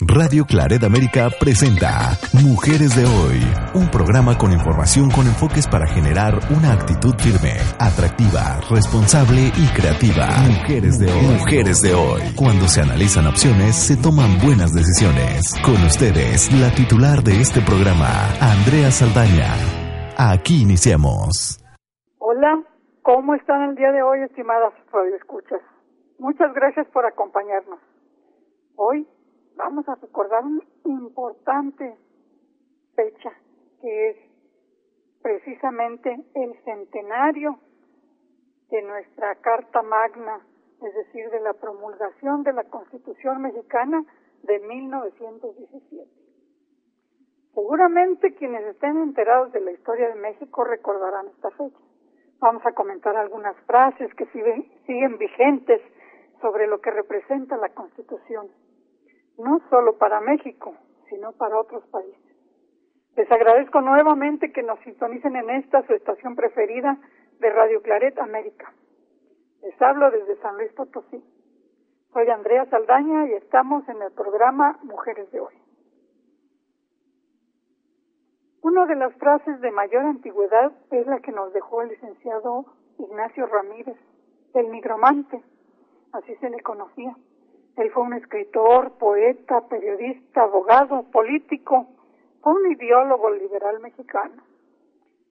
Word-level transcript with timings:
Radio 0.00 0.44
Claret 0.46 0.84
América 0.84 1.26
presenta 1.40 2.14
Mujeres 2.46 2.94
de 2.94 3.02
Hoy, 3.02 3.42
un 3.74 3.90
programa 3.90 4.38
con 4.38 4.52
información 4.52 5.10
con 5.10 5.26
enfoques 5.26 5.66
para 5.66 5.88
generar 5.88 6.38
una 6.54 6.72
actitud 6.72 7.18
firme, 7.18 7.58
atractiva, 7.82 8.62
responsable 8.70 9.50
y 9.58 9.66
creativa. 9.74 10.30
Mujeres 10.46 11.02
de 11.02 11.10
Hoy. 11.10 11.34
Mujeres 11.34 11.82
de 11.82 11.94
Hoy. 11.94 12.22
Cuando 12.38 12.68
se 12.68 12.80
analizan 12.80 13.26
opciones, 13.26 13.74
se 13.74 13.96
toman 13.98 14.38
buenas 14.38 14.70
decisiones. 14.70 15.58
Con 15.66 15.82
ustedes, 15.82 16.46
la 16.54 16.70
titular 16.70 17.26
de 17.26 17.42
este 17.42 17.58
programa, 17.58 18.06
Andrea 18.38 18.94
Saldaña. 18.94 19.50
Aquí 20.14 20.62
iniciamos. 20.62 21.58
Hola, 22.22 22.62
¿cómo 23.02 23.34
están 23.34 23.70
el 23.70 23.74
día 23.74 23.90
de 23.90 24.02
hoy, 24.02 24.22
estimadas 24.22 24.74
radioescuchas? 24.92 25.58
Muchas 26.20 26.54
gracias 26.54 26.86
por 26.94 27.04
acompañarnos. 27.04 27.80
Hoy 28.76 29.08
vamos 29.58 29.86
a 29.88 29.96
recordar 29.96 30.44
una 30.44 30.62
importante 30.84 31.96
fecha 32.94 33.32
que 33.82 34.10
es 34.10 34.16
precisamente 35.20 36.16
el 36.34 36.54
centenario 36.64 37.58
de 38.70 38.82
nuestra 38.82 39.34
Carta 39.36 39.82
Magna, 39.82 40.40
es 40.80 40.94
decir, 40.94 41.28
de 41.30 41.40
la 41.40 41.54
promulgación 41.54 42.44
de 42.44 42.52
la 42.52 42.64
Constitución 42.64 43.42
mexicana 43.42 44.04
de 44.44 44.58
1917. 44.60 46.08
Seguramente 47.52 48.34
quienes 48.36 48.64
estén 48.66 48.98
enterados 48.98 49.52
de 49.52 49.60
la 49.60 49.72
historia 49.72 50.08
de 50.08 50.20
México 50.20 50.62
recordarán 50.64 51.26
esta 51.26 51.50
fecha. 51.50 51.78
Vamos 52.38 52.64
a 52.64 52.72
comentar 52.72 53.16
algunas 53.16 53.56
frases 53.66 54.14
que 54.14 54.26
siguen, 54.26 54.70
siguen 54.86 55.18
vigentes 55.18 55.82
sobre 56.40 56.68
lo 56.68 56.80
que 56.80 56.92
representa 56.92 57.56
la 57.56 57.70
Constitución 57.70 58.48
no 59.38 59.60
solo 59.70 59.96
para 59.96 60.20
México, 60.20 60.74
sino 61.08 61.32
para 61.32 61.58
otros 61.58 61.84
países. 61.86 62.20
Les 63.16 63.30
agradezco 63.30 63.80
nuevamente 63.80 64.52
que 64.52 64.62
nos 64.62 64.78
sintonicen 64.80 65.34
en 65.36 65.50
esta 65.50 65.86
su 65.86 65.94
estación 65.94 66.36
preferida 66.36 66.98
de 67.40 67.50
Radio 67.50 67.82
Claret 67.82 68.18
América. 68.18 68.72
Les 69.62 69.80
hablo 69.82 70.10
desde 70.10 70.36
San 70.40 70.56
Luis 70.56 70.72
Potosí. 70.72 71.22
Soy 72.12 72.28
Andrea 72.28 72.66
Saldaña 72.66 73.26
y 73.26 73.34
estamos 73.34 73.88
en 73.88 74.00
el 74.02 74.12
programa 74.12 74.78
Mujeres 74.82 75.30
de 75.30 75.40
Hoy. 75.40 75.54
Una 78.62 78.86
de 78.86 78.96
las 78.96 79.14
frases 79.14 79.60
de 79.60 79.70
mayor 79.70 80.04
antigüedad 80.04 80.72
es 80.90 81.06
la 81.06 81.20
que 81.20 81.32
nos 81.32 81.52
dejó 81.52 81.82
el 81.82 81.88
licenciado 81.90 82.66
Ignacio 82.98 83.46
Ramírez, 83.46 83.96
el 84.54 84.70
nigromante, 84.70 85.42
así 86.12 86.34
se 86.36 86.50
le 86.50 86.60
conocía. 86.60 87.16
Él 87.78 87.92
fue 87.92 88.02
un 88.02 88.14
escritor, 88.14 88.98
poeta, 88.98 89.68
periodista, 89.68 90.42
abogado, 90.42 91.04
político, 91.12 91.86
fue 92.42 92.52
un 92.52 92.72
ideólogo 92.72 93.30
liberal 93.30 93.78
mexicano. 93.78 94.42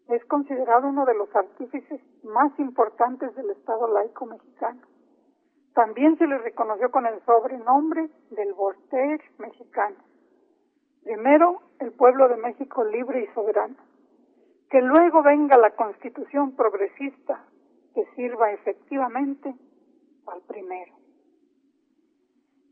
Es 0.08 0.24
considerado 0.26 0.88
uno 0.88 1.06
de 1.06 1.14
los 1.14 1.36
artífices 1.36 2.00
más 2.24 2.58
importantes 2.58 3.36
del 3.36 3.50
Estado 3.50 3.90
laico 3.90 4.26
mexicano. 4.28 4.80
También 5.74 6.18
se 6.18 6.26
le 6.26 6.38
reconoció 6.38 6.90
con 6.90 7.06
el 7.06 7.20
sobrenombre 7.26 8.10
del 8.32 8.54
Voltaire 8.54 9.24
mexicano. 9.40 9.98
Primero, 11.04 11.62
el 11.80 11.92
pueblo 11.92 12.30
de 12.30 12.38
México 12.38 12.86
libre 12.86 13.24
y 13.24 13.34
soberano. 13.34 13.76
Que 14.70 14.82
luego 14.82 15.22
venga 15.22 15.58
la 15.58 15.72
constitución 15.72 16.56
progresista 16.56 17.44
que 17.94 18.06
sirva 18.16 18.54
efectivamente 18.54 19.54
al 20.28 20.42
primero. 20.44 21.07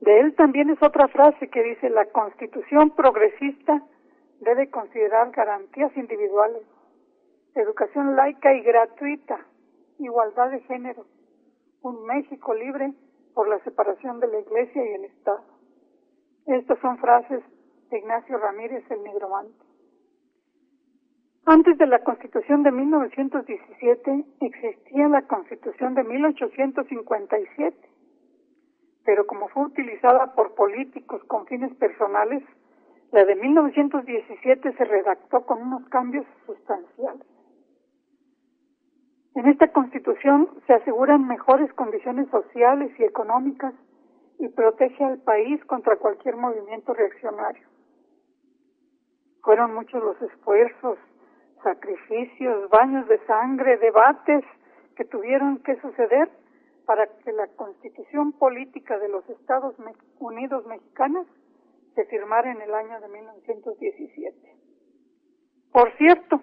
De 0.06 0.20
él 0.20 0.36
también 0.36 0.70
es 0.70 0.78
otra 0.84 1.08
frase 1.08 1.48
que 1.48 1.64
dice 1.64 1.90
la 1.90 2.06
constitución 2.06 2.92
progresista 2.92 3.82
debe 4.40 4.70
considerar 4.70 5.32
garantías 5.32 5.98
individuales, 5.98 6.62
educación 7.56 8.16
laica 8.16 8.54
y 8.54 8.62
gratuita, 8.62 9.40
igualdad 9.98 10.52
de 10.52 10.60
género, 10.62 11.08
un 11.82 12.06
México 12.06 12.54
libre 12.54 12.94
por 13.34 13.50
la 13.50 13.58
separación 13.64 14.20
de 14.20 14.28
la 14.28 14.40
Iglesia 14.42 14.86
y 14.86 14.94
el 14.94 15.06
Estado. 15.06 15.44
Estas 16.46 16.78
son 16.82 17.00
frases 17.00 17.42
de 17.90 17.98
Ignacio 17.98 18.38
Ramírez 18.38 18.84
el 18.92 19.02
Nigromante. 19.02 19.66
Antes 21.48 21.80
de 21.80 21.88
la 21.88 22.04
Constitución 22.04 22.62
de 22.62 22.72
1917 22.72 24.24
existía 24.42 25.08
la 25.08 25.24
Constitución 25.24 25.96
de 25.96 26.04
1857 26.04 27.95
pero 29.06 29.28
como 29.28 29.48
fue 29.50 29.66
utilizada 29.66 30.34
por 30.34 30.56
políticos 30.56 31.24
con 31.26 31.46
fines 31.46 31.74
personales, 31.76 32.44
la 33.12 33.24
de 33.24 33.36
1917 33.36 34.74
se 34.74 34.86
redactó 34.86 35.46
con 35.46 35.62
unos 35.62 35.88
cambios 35.90 36.26
sustanciales. 36.46 37.26
En 39.36 39.48
esta 39.48 39.72
constitución 39.72 40.50
se 40.66 40.74
aseguran 40.74 41.28
mejores 41.28 41.72
condiciones 41.74 42.28
sociales 42.30 42.92
y 42.98 43.04
económicas 43.04 43.74
y 44.40 44.48
protege 44.50 45.04
al 45.04 45.20
país 45.20 45.64
contra 45.66 45.98
cualquier 45.98 46.36
movimiento 46.36 46.94
reaccionario. 46.94 47.68
Fueron 49.44 49.76
muchos 49.76 50.04
los 50.04 50.20
esfuerzos, 50.22 50.98
sacrificios, 51.64 52.70
baños 52.70 53.08
de 53.08 53.20
sangre, 53.26 53.78
debates 53.78 54.44
que 54.96 55.06
tuvieron 55.06 55.60
que 55.60 55.80
suceder 55.82 56.30
para 56.86 57.08
que 57.08 57.32
la 57.32 57.48
constitución 57.48 58.34
política 58.34 58.98
de 59.00 59.10
los 59.10 59.28
Estados 59.30 59.76
Unidos 60.20 60.66
mexicanos 60.66 61.28
se 61.96 62.06
firmara 62.06 62.52
en 62.52 62.62
el 62.62 62.74
año 62.74 63.00
de 63.00 63.08
1917. 63.08 64.56
Por 65.72 65.92
cierto, 65.98 66.42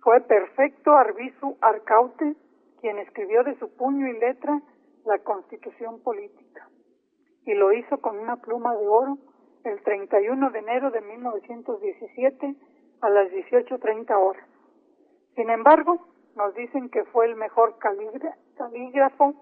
fue 0.00 0.20
perfecto 0.22 0.92
Arbizu 0.92 1.56
Arcaute 1.60 2.36
quien 2.80 2.98
escribió 2.98 3.42
de 3.44 3.58
su 3.58 3.74
puño 3.76 4.06
y 4.08 4.18
letra 4.18 4.60
la 5.04 5.18
constitución 5.18 6.00
política 6.02 6.68
y 7.46 7.54
lo 7.54 7.72
hizo 7.72 7.98
con 7.98 8.18
una 8.18 8.36
pluma 8.36 8.74
de 8.76 8.86
oro 8.86 9.18
el 9.64 9.82
31 9.82 10.50
de 10.50 10.58
enero 10.58 10.90
de 10.90 11.00
1917 11.00 12.54
a 13.00 13.08
las 13.08 13.30
18.30 13.30 14.10
horas. 14.14 14.46
Sin 15.34 15.50
embargo, 15.50 16.06
nos 16.36 16.54
dicen 16.54 16.90
que 16.90 17.04
fue 17.04 17.26
el 17.26 17.36
mejor 17.36 17.78
calígrafo 18.54 19.34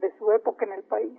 de 0.00 0.16
su 0.18 0.30
época 0.32 0.64
en 0.64 0.72
el 0.72 0.82
país. 0.84 1.18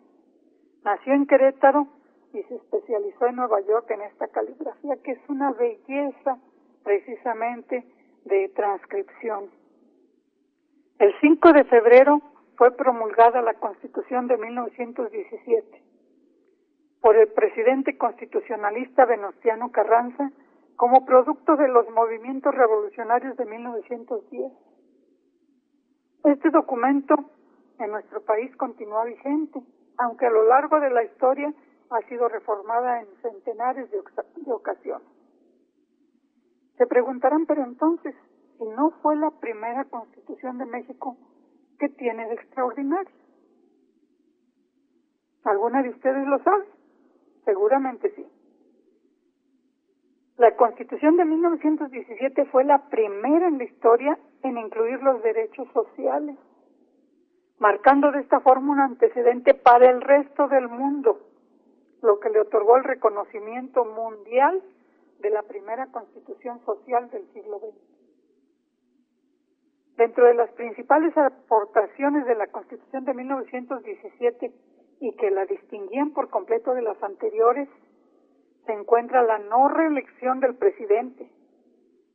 Nació 0.84 1.14
en 1.14 1.26
Querétaro 1.26 1.88
y 2.34 2.44
se 2.44 2.56
especializó 2.56 3.28
en 3.28 3.38
Nueva 3.38 3.62
York 3.62 3.90
en 3.92 4.02
esta 4.02 4.28
caligrafía, 4.28 4.98
que 5.04 5.12
es 5.12 5.30
una 5.30 5.52
belleza 5.54 6.38
precisamente 6.84 7.86
de 8.26 8.50
transcripción. 8.50 9.50
El 11.00 11.14
5 11.22 11.54
de 11.54 11.64
febrero 11.66 12.22
fue 12.58 12.72
promulgada 12.72 13.42
la 13.42 13.56
Constitución 13.56 14.28
de 14.28 14.38
1917 14.38 15.84
por 17.02 17.16
el 17.18 17.28
presidente 17.28 17.98
constitucionalista 17.98 19.06
Venustiano 19.06 19.72
Carranza 19.72 20.32
como 20.76 21.06
producto 21.06 21.56
de 21.56 21.68
los 21.68 21.90
movimientos 21.92 22.54
revolucionarios 22.54 23.38
de 23.38 23.46
1910. 23.46 24.52
Este 26.26 26.50
documento 26.50 27.14
en 27.78 27.92
nuestro 27.92 28.20
país 28.22 28.56
continúa 28.58 29.06
vigente, 29.06 29.62
aunque 30.00 30.26
a 30.26 30.32
lo 30.32 30.48
largo 30.48 30.80
de 30.80 30.90
la 30.90 31.04
historia 31.04 31.54
ha 31.92 32.02
sido 32.10 32.28
reformada 32.28 33.00
en 33.00 33.08
centenares 33.22 33.92
de, 33.92 34.00
ocasiones. 34.52 35.08
Se 36.80 36.88
preguntarán, 36.88 37.46
pero 37.46 37.64
entonces, 37.64 38.16
si 38.58 38.66
no 38.66 38.90
fue 39.04 39.16
la 39.18 39.30
primera 39.40 39.86
constitución 39.86 40.58
de 40.58 40.66
México, 40.66 41.16
¿qué 41.78 41.90
tiene 41.90 42.28
de 42.28 42.34
extraordinario? 42.34 43.16
¿Alguna 45.44 45.84
de 45.84 45.90
ustedes 45.90 46.26
lo 46.26 46.40
sabe? 46.40 46.66
Seguramente 47.46 48.12
sí. 48.16 48.26
La 50.38 50.56
Constitución 50.56 51.18
de 51.18 51.26
1917 51.26 52.46
fue 52.46 52.66
la 52.66 52.90
primera 52.90 53.48
en 53.48 53.60
la 53.60 53.64
historia 53.64 54.18
en 54.46 54.58
incluir 54.58 55.02
los 55.02 55.22
derechos 55.24 55.68
sociales, 55.74 56.38
marcando 57.58 58.12
de 58.12 58.20
esta 58.20 58.40
forma 58.42 58.74
un 58.74 58.80
antecedente 58.80 59.54
para 59.56 59.90
el 59.90 60.02
resto 60.02 60.48
del 60.48 60.68
mundo. 60.68 61.20
lo 62.02 62.20
que 62.20 62.30
le 62.30 62.40
otorgó 62.40 62.78
el 62.78 62.84
reconocimiento 62.84 63.84
mundial 63.84 64.62
de 65.22 65.32
la 65.32 65.42
primera 65.42 65.88
constitución 65.88 66.64
social 66.64 67.10
del 67.10 67.26
siglo 67.34 67.58
XX. 67.58 67.74
Dentro 69.98 70.26
de 70.26 70.36
las 70.36 70.52
principales 70.52 71.18
aportaciones 71.18 72.28
de 72.28 72.36
la 72.36 72.46
constitución 72.48 73.06
de 73.06 73.14
1917 73.16 74.54
y 75.00 75.14
que 75.14 75.32
la 75.32 75.46
distinguían 75.46 76.12
por 76.12 76.30
completo 76.30 76.76
de 76.76 76.84
las 76.84 77.02
anteriores, 77.02 77.70
se 78.68 78.74
encuentra 78.74 79.24
la 79.24 79.40
no 79.40 79.68
reelección 79.70 80.40
del 80.42 80.54
presidente, 80.56 81.28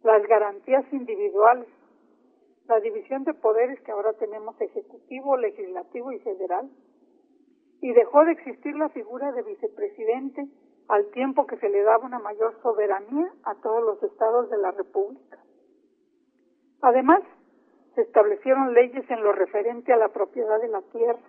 las 0.04 0.22
garantías 0.28 0.84
individuales, 0.92 1.66
la 2.70 2.80
división 2.80 3.24
de 3.24 3.34
poderes 3.34 3.80
que 3.80 3.90
ahora 3.90 4.12
tenemos 4.14 4.58
ejecutivo, 4.60 5.36
legislativo 5.36 6.12
y 6.12 6.20
federal, 6.20 6.70
y 7.80 7.92
dejó 7.92 8.24
de 8.24 8.32
existir 8.32 8.76
la 8.76 8.88
figura 8.90 9.32
de 9.32 9.42
vicepresidente 9.42 10.46
al 10.88 11.10
tiempo 11.10 11.46
que 11.46 11.56
se 11.56 11.68
le 11.68 11.82
daba 11.82 12.06
una 12.06 12.20
mayor 12.20 12.54
soberanía 12.62 13.32
a 13.44 13.56
todos 13.56 13.82
los 13.82 14.02
estados 14.02 14.50
de 14.50 14.58
la 14.58 14.70
República. 14.70 15.38
Además, 16.82 17.22
se 17.94 18.02
establecieron 18.02 18.72
leyes 18.72 19.08
en 19.10 19.22
lo 19.22 19.32
referente 19.32 19.92
a 19.92 19.96
la 19.96 20.08
propiedad 20.08 20.60
de 20.60 20.68
la 20.68 20.82
tierra, 20.82 21.28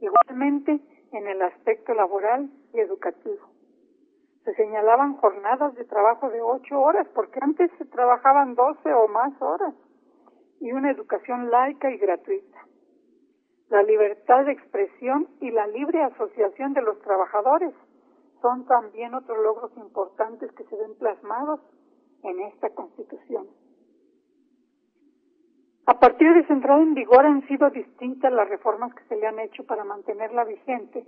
igualmente 0.00 0.80
en 1.12 1.26
el 1.26 1.42
aspecto 1.42 1.94
laboral 1.94 2.48
y 2.72 2.78
educativo. 2.78 3.48
Se 4.44 4.54
señalaban 4.54 5.16
jornadas 5.16 5.74
de 5.74 5.84
trabajo 5.84 6.30
de 6.30 6.40
ocho 6.40 6.80
horas, 6.80 7.08
porque 7.14 7.40
antes 7.42 7.70
se 7.78 7.86
trabajaban 7.86 8.54
doce 8.54 8.92
o 8.92 9.08
más 9.08 9.32
horas, 9.40 9.74
y 10.60 10.72
una 10.72 10.90
educación 10.90 11.50
laica 11.50 11.90
y 11.90 11.98
gratuita. 11.98 12.66
La 13.70 13.82
libertad 13.82 14.44
de 14.44 14.52
expresión 14.52 15.28
y 15.40 15.50
la 15.50 15.66
libre 15.66 16.02
asociación 16.02 16.74
de 16.74 16.82
los 16.82 17.00
trabajadores 17.00 17.72
son 18.40 18.66
también 18.66 19.14
otros 19.14 19.38
logros 19.42 19.72
importantes 19.76 20.52
que 20.52 20.64
se 20.64 20.76
ven 20.76 20.94
plasmados 20.98 21.60
en 22.22 22.40
esta 22.40 22.70
Constitución. 22.70 23.46
A 25.86 25.98
partir 25.98 26.32
de 26.32 26.46
su 26.46 26.52
entrada 26.52 26.82
en 26.82 26.94
vigor 26.94 27.26
han 27.26 27.46
sido 27.46 27.68
distintas 27.70 28.32
las 28.32 28.48
reformas 28.48 28.94
que 28.94 29.04
se 29.04 29.16
le 29.16 29.26
han 29.26 29.38
hecho 29.38 29.64
para 29.64 29.84
mantenerla 29.84 30.44
vigente, 30.44 31.06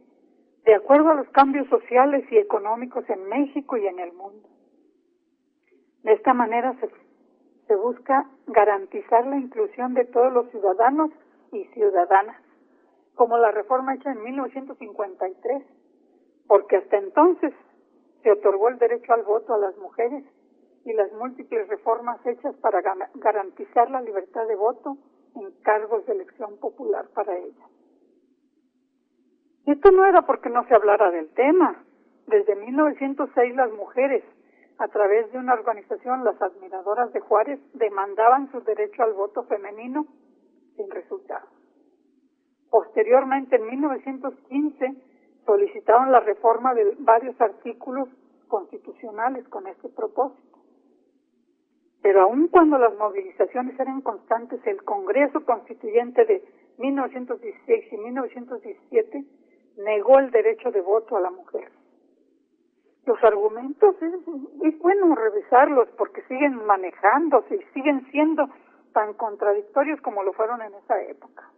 de 0.65 0.75
acuerdo 0.75 1.11
a 1.11 1.15
los 1.15 1.29
cambios 1.29 1.69
sociales 1.69 2.25
y 2.31 2.37
económicos 2.37 3.09
en 3.09 3.27
México 3.29 3.77
y 3.77 3.87
en 3.87 3.99
el 3.99 4.13
mundo. 4.13 4.49
De 6.03 6.13
esta 6.13 6.35
manera 6.35 6.75
se, 6.81 6.89
se 7.67 7.77
busca 7.77 8.29
garantizar 8.47 9.27
la 9.27 9.39
inclusión 9.39 9.95
de 9.95 10.05
todos 10.05 10.33
los 10.33 10.51
ciudadanos 10.51 11.11
y 11.53 11.65
ciudadanas, 11.75 12.41
como 13.15 13.39
la 13.39 13.51
reforma 13.51 13.95
hecha 13.95 14.13
en 14.13 14.23
1953, 14.23 15.63
porque 16.47 16.77
hasta 16.77 16.99
entonces 16.99 17.53
se 18.23 18.31
otorgó 18.31 18.69
el 18.69 18.79
derecho 18.79 19.13
al 19.13 19.23
voto 19.23 19.55
a 19.55 19.59
las 19.59 19.77
mujeres 19.79 20.25
y 20.85 20.93
las 20.93 21.13
múltiples 21.13 21.67
reformas 21.69 22.25
hechas 22.25 22.55
para 22.57 22.81
garantizar 23.15 23.91
la 23.91 24.01
libertad 24.01 24.47
de 24.47 24.55
voto 24.55 24.97
en 25.35 25.51
cargos 25.62 26.07
de 26.07 26.12
elección 26.12 26.59
popular 26.59 27.09
para 27.15 27.37
ellas. 27.37 27.71
Esto 29.67 29.91
no 29.91 30.07
era 30.07 30.23
porque 30.23 30.49
no 30.49 30.65
se 30.69 30.75
hablara 30.75 31.11
del 31.11 31.29
tema. 31.31 31.85
Desde 32.29 32.55
1906 32.55 33.57
las 33.57 33.73
mujeres, 33.73 34.23
a 34.78 34.88
través 34.88 35.31
de 35.32 35.38
una 35.38 35.55
organización, 35.55 36.25
las 36.25 36.40
admiradoras 36.40 37.12
de 37.12 37.20
Juárez, 37.20 37.61
demandaban 37.75 38.50
su 38.52 38.61
derecho 38.61 39.02
al 39.02 39.14
voto 39.14 39.44
femenino 39.44 40.06
sin 40.76 40.90
resultado. 40.90 41.46
Posteriormente, 42.70 43.56
en 43.56 43.67
1915, 43.67 44.94
solicitaron 45.46 46.12
la 46.12 46.20
reforma 46.20 46.75
de 46.75 46.94
varios 46.99 47.40
artículos 47.40 48.08
constitucionales 48.49 49.49
con 49.49 49.67
este 49.67 49.88
propósito. 49.88 50.58
Pero 52.02 52.23
aun 52.23 52.49
cuando 52.49 52.78
las 52.78 52.94
movilizaciones 52.96 53.78
eran 53.81 54.00
constantes, 54.02 54.61
el 54.67 54.82
Congreso 54.84 55.44
Constituyente 55.44 56.25
de 56.25 56.44
1916 56.78 57.93
y 57.93 57.96
1917 57.96 59.25
negó 59.78 60.19
el 60.19 60.31
derecho 60.31 60.70
de 60.70 60.81
voto 60.82 61.17
a 61.17 61.20
la 61.20 61.31
mujer. 61.31 61.70
Los 63.06 63.23
argumentos 63.23 63.97
es, 64.03 64.79
bueno 64.81 65.14
revisarlos 65.14 65.88
porque 65.97 66.23
siguen 66.23 66.64
manejándose 66.67 67.56
y 67.56 67.62
siguen 67.73 68.06
siendo 68.11 68.49
tan 68.93 69.14
contradictorios 69.14 70.00
como 70.00 70.23
lo 70.23 70.32
fueron 70.32 70.61
en 70.62 70.75
esa 70.75 71.00
época. 71.03 71.50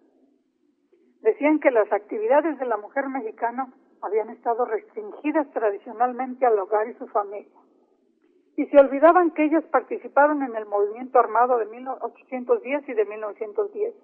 Decían 1.22 1.58
que 1.58 1.70
las 1.70 1.90
actividades 1.92 2.58
de 2.58 2.66
la 2.66 2.76
mujer 2.76 3.08
mexicana 3.08 3.72
habían 4.02 4.30
estado 4.30 4.64
restringidas 4.66 5.50
tradicionalmente 5.50 6.46
al 6.46 6.58
hogar 6.58 6.88
y 6.88 6.94
su 6.94 7.08
familia 7.08 7.58
y 8.58 8.66
se 8.66 8.76
olvidaban 8.76 9.30
que 9.30 9.44
ellas 9.44 9.62
participaron 9.70 10.42
en 10.42 10.56
el 10.56 10.66
movimiento 10.66 11.20
armado 11.20 11.58
de 11.58 11.66
1810 11.66 12.88
y 12.88 12.92
de 12.92 13.04
1910, 13.04 13.94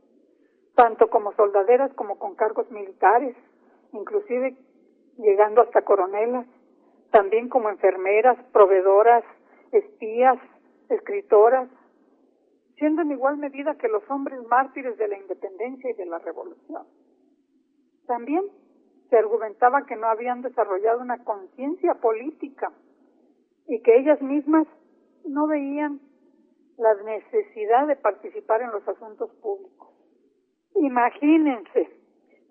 tanto 0.76 1.10
como 1.10 1.32
soldaderas 1.32 1.92
como 1.94 2.20
con 2.20 2.36
cargos 2.36 2.70
militares, 2.70 3.34
inclusive 3.92 4.56
llegando 5.18 5.60
hasta 5.60 5.82
coronelas, 5.82 6.46
también 7.14 7.48
como 7.48 7.70
enfermeras, 7.70 8.36
proveedoras, 8.52 9.22
espías, 9.70 10.36
escritoras, 10.88 11.70
siendo 12.76 13.02
en 13.02 13.12
igual 13.12 13.36
medida 13.36 13.76
que 13.76 13.86
los 13.86 14.02
hombres 14.10 14.40
mártires 14.48 14.98
de 14.98 15.06
la 15.06 15.16
independencia 15.16 15.90
y 15.90 15.92
de 15.92 16.06
la 16.06 16.18
revolución. 16.18 16.82
También 18.08 18.42
se 19.10 19.16
argumentaba 19.16 19.86
que 19.86 19.94
no 19.94 20.08
habían 20.08 20.42
desarrollado 20.42 21.02
una 21.02 21.22
conciencia 21.22 21.94
política 21.94 22.72
y 23.68 23.80
que 23.80 23.96
ellas 23.96 24.20
mismas 24.20 24.66
no 25.24 25.46
veían 25.46 26.00
la 26.78 26.94
necesidad 26.94 27.86
de 27.86 27.94
participar 27.94 28.62
en 28.62 28.72
los 28.72 28.88
asuntos 28.88 29.30
públicos. 29.36 29.88
Imagínense, 30.74 31.90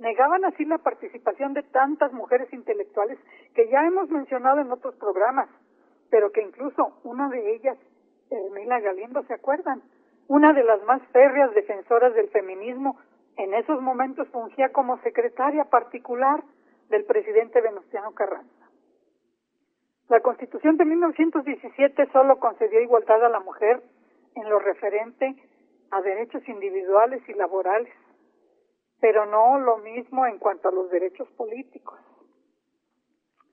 negaban 0.04 0.44
así 0.44 0.66
la 0.66 0.80
participación 0.80 1.54
de 1.54 1.64
tantas 1.64 2.12
mujeres 2.12 2.52
intelectuales 2.52 3.18
que 3.56 3.70
ya 3.70 3.88
hemos 3.88 4.10
mencionado 4.10 4.60
en 4.60 4.70
otros 4.70 4.96
programas, 4.96 5.50
pero 6.10 6.32
que 6.32 6.42
incluso 6.42 7.00
una 7.06 7.30
de 7.30 7.56
ellas, 7.56 7.78
Hermila 8.30 8.82
Galindo, 8.82 9.24
¿se 9.24 9.34
acuerdan? 9.34 9.82
Una 10.28 10.52
de 10.52 10.64
las 10.66 10.84
más 10.84 11.02
férreas 11.14 11.54
defensoras 11.54 12.14
del 12.16 12.30
feminismo, 12.30 13.00
en 13.38 13.54
esos 13.54 13.82
momentos 13.82 14.28
fungía 14.28 14.74
como 14.74 15.02
secretaria 15.04 15.64
particular 15.66 16.44
del 16.90 17.06
presidente 17.06 17.62
Venustiano 17.62 18.12
Carranza. 18.12 18.68
La 20.10 20.20
Constitución 20.20 20.76
de 20.76 20.84
1917 20.84 22.10
solo 22.12 22.40
concedió 22.40 22.82
igualdad 22.82 23.24
a 23.24 23.30
la 23.30 23.40
mujer 23.40 23.82
en 24.36 24.50
lo 24.50 24.60
referente 24.60 25.34
a 25.92 26.02
derechos 26.02 26.48
individuales 26.50 27.22
y 27.30 27.34
laborales, 27.34 27.94
pero 29.04 29.26
no 29.26 29.60
lo 29.60 29.80
mismo 29.80 30.26
en 30.26 30.40
cuanto 30.40 30.70
a 30.70 30.72
los 30.72 30.90
derechos 30.90 31.28
políticos. 31.32 32.00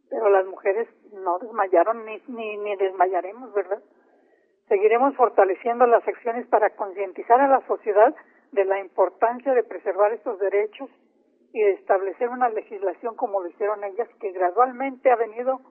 Pero 0.08 0.30
las 0.30 0.46
mujeres 0.46 0.86
no 1.12 1.40
desmayaron 1.40 2.04
ni, 2.04 2.22
ni, 2.28 2.56
ni 2.58 2.76
desmayaremos, 2.76 3.52
¿verdad? 3.52 3.82
Seguiremos 4.68 5.16
fortaleciendo 5.16 5.88
las 5.88 6.06
acciones 6.06 6.46
para 6.46 6.70
concientizar 6.76 7.40
a 7.40 7.48
la 7.48 7.66
sociedad 7.66 8.14
de 8.52 8.64
la 8.64 8.78
importancia 8.78 9.52
de 9.52 9.64
preservar 9.64 10.12
estos 10.12 10.38
derechos 10.38 10.88
y 11.52 11.60
de 11.60 11.72
establecer 11.72 12.28
una 12.28 12.48
legislación 12.48 13.16
como 13.16 13.42
lo 13.42 13.48
hicieron 13.48 13.82
ellas, 13.82 14.08
que 14.20 14.30
gradualmente 14.30 15.10
ha 15.10 15.16
venido 15.16 15.62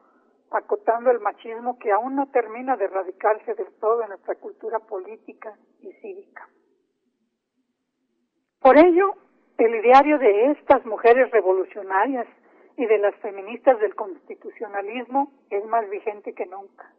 acotando 0.51 1.09
el 1.09 1.21
machismo 1.21 1.79
que 1.79 1.93
aún 1.93 2.17
no 2.17 2.29
termina 2.31 2.75
de 2.75 2.83
erradicarse 2.83 3.53
del 3.53 3.71
todo 3.79 4.03
en 4.03 4.09
nuestra 4.09 4.35
cultura 4.35 4.79
política 4.79 5.57
y 5.79 5.93
cívica. 6.01 6.49
Por 8.59 8.77
ello, 8.77 9.15
el 9.65 9.75
ideario 9.75 10.17
de 10.17 10.51
estas 10.51 10.85
mujeres 10.85 11.29
revolucionarias 11.31 12.27
y 12.77 12.85
de 12.85 12.97
las 12.97 13.15
feministas 13.15 13.79
del 13.79 13.95
constitucionalismo 13.95 15.31
es 15.49 15.65
más 15.65 15.89
vigente 15.89 16.33
que 16.33 16.45
nunca 16.45 16.93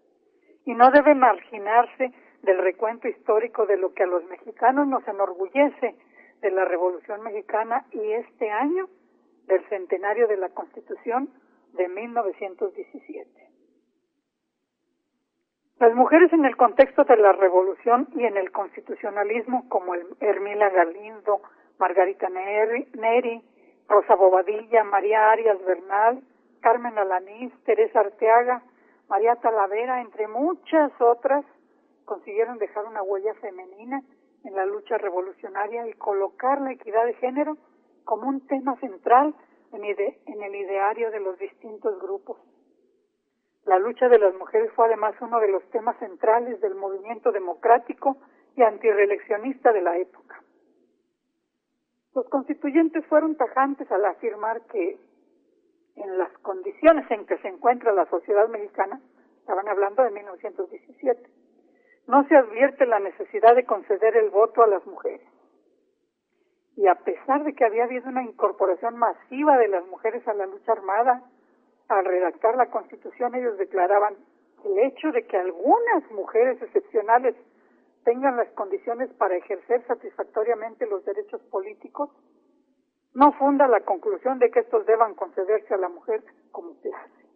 y 0.65 0.75
no 0.75 0.91
debe 0.91 1.15
marginarse 1.15 2.13
del 2.43 2.59
recuento 2.59 3.09
histórico 3.09 3.67
de 3.67 3.77
lo 3.77 3.93
que 3.95 4.05
a 4.05 4.07
los 4.07 4.25
mexicanos 4.27 4.87
nos 4.87 5.07
enorgullece 5.09 5.95
de 6.41 6.51
la 6.51 6.65
Revolución 6.65 7.23
Mexicana 7.23 7.87
y 7.93 8.13
este 8.13 8.51
año 8.51 8.89
del 9.47 9.63
centenario 9.69 10.27
de 10.29 10.37
la 10.37 10.49
Constitución 10.51 11.31
de 11.73 11.89
1917. 11.89 13.29
Las 15.79 15.95
mujeres 15.95 16.33
en 16.33 16.45
el 16.45 16.57
contexto 16.57 17.05
de 17.05 17.17
la 17.17 17.33
revolución 17.33 18.09
y 18.15 18.25
en 18.25 18.37
el 18.37 18.53
constitucionalismo, 18.53 19.67
como 19.69 19.95
el 19.95 20.07
Hermila 20.21 20.69
Galindo, 20.69 21.41
Margarita 21.81 22.29
Neri, 22.29 23.43
Rosa 23.89 24.15
Bobadilla, 24.15 24.85
María 24.85 25.31
Arias 25.31 25.59
Bernal, 25.65 26.23
Carmen 26.61 26.99
Alanís, 26.99 27.53
Teresa 27.65 28.01
Arteaga, 28.01 28.63
María 29.09 29.35
Talavera, 29.37 30.03
entre 30.03 30.29
muchas 30.29 30.93
otras, 31.01 31.43
consiguieron 32.05 32.59
dejar 32.59 32.85
una 32.85 33.03
huella 33.03 33.33
femenina 33.41 34.03
en 34.45 34.55
la 34.55 34.67
lucha 34.67 34.99
revolucionaria 34.99 35.89
y 35.89 35.95
colocar 35.95 36.61
la 36.61 36.73
equidad 36.73 37.07
de 37.07 37.15
género 37.15 37.57
como 38.05 38.29
un 38.29 38.47
tema 38.47 38.77
central 38.77 39.35
en, 39.73 39.83
en 39.83 40.43
el 40.43 40.55
ideario 40.55 41.11
de 41.11 41.21
los 41.21 41.39
distintos 41.39 41.99
grupos. 41.99 42.37
La 43.65 43.79
lucha 43.79 44.09
de 44.11 44.19
las 44.19 44.35
mujeres 44.35 44.71
fue 44.73 44.85
además 44.87 45.15
uno 45.23 45.41
de 45.41 45.49
los 45.49 45.63
temas 45.71 45.99
centrales 45.99 46.61
del 46.61 46.75
movimiento 46.75 47.33
democrático 47.33 48.19
y 48.55 48.63
antireeleccionista 48.63 49.73
de 49.73 49.81
la 49.81 49.97
época. 49.97 50.43
Los 52.15 52.29
constituyentes 52.29 53.07
fueron 53.07 53.37
tajantes 53.37 53.91
al 53.93 54.05
afirmar 54.05 54.63
que 54.63 54.99
en 55.97 56.19
las 56.19 56.33
condiciones 56.39 57.09
en 57.11 57.27
que 57.27 57.39
se 57.39 57.49
encuentra 57.49 57.93
la 57.93 58.07
sociedad 58.07 58.49
mexicana, 58.49 59.01
estaban 59.39 59.69
hablando 59.69 60.03
de 60.03 60.11
1917, 60.11 61.31
no 62.07 62.27
se 62.27 62.37
advierte 62.37 62.87
la 62.87 62.99
necesidad 62.99 63.55
de 63.55 63.65
conceder 63.65 64.17
el 64.17 64.31
voto 64.31 64.63
a 64.63 64.67
las 64.67 64.85
mujeres. 64.87 65.27
Y 66.77 66.87
a 66.89 66.95
pesar 66.97 67.45
de 67.45 67.55
que 67.55 67.65
había 67.65 67.85
habido 67.85 68.09
una 68.09 68.23
incorporación 68.23 68.97
masiva 68.97 69.59
de 69.59 69.69
las 69.69 69.87
mujeres 69.87 70.27
a 70.27 70.35
la 70.35 70.47
lucha 70.47 70.73
armada, 70.73 71.23
al 71.89 72.05
redactar 72.05 72.57
la 72.57 72.71
Constitución 72.71 73.35
ellos 73.35 73.59
declaraban 73.59 74.15
el 74.65 74.79
hecho 74.79 75.13
de 75.13 75.27
que 75.27 75.37
algunas 75.37 76.11
mujeres 76.11 76.61
excepcionales 76.63 77.35
tengan 78.05 78.37
las 78.37 78.49
condiciones 78.53 79.11
para 79.15 79.37
ejercer 79.37 79.87
satisfactoriamente 79.87 80.87
los 80.87 81.05
derechos 81.05 81.41
políticos, 81.51 82.11
no 83.15 83.33
funda 83.33 83.67
la 83.67 83.81
conclusión 83.81 84.39
de 84.39 84.51
que 84.51 84.61
estos 84.61 84.87
deban 84.87 85.15
concederse 85.15 85.75
a 85.75 85.79
la 85.79 85.89
mujer 85.89 86.23
como 86.53 86.81
clase. 86.81 87.27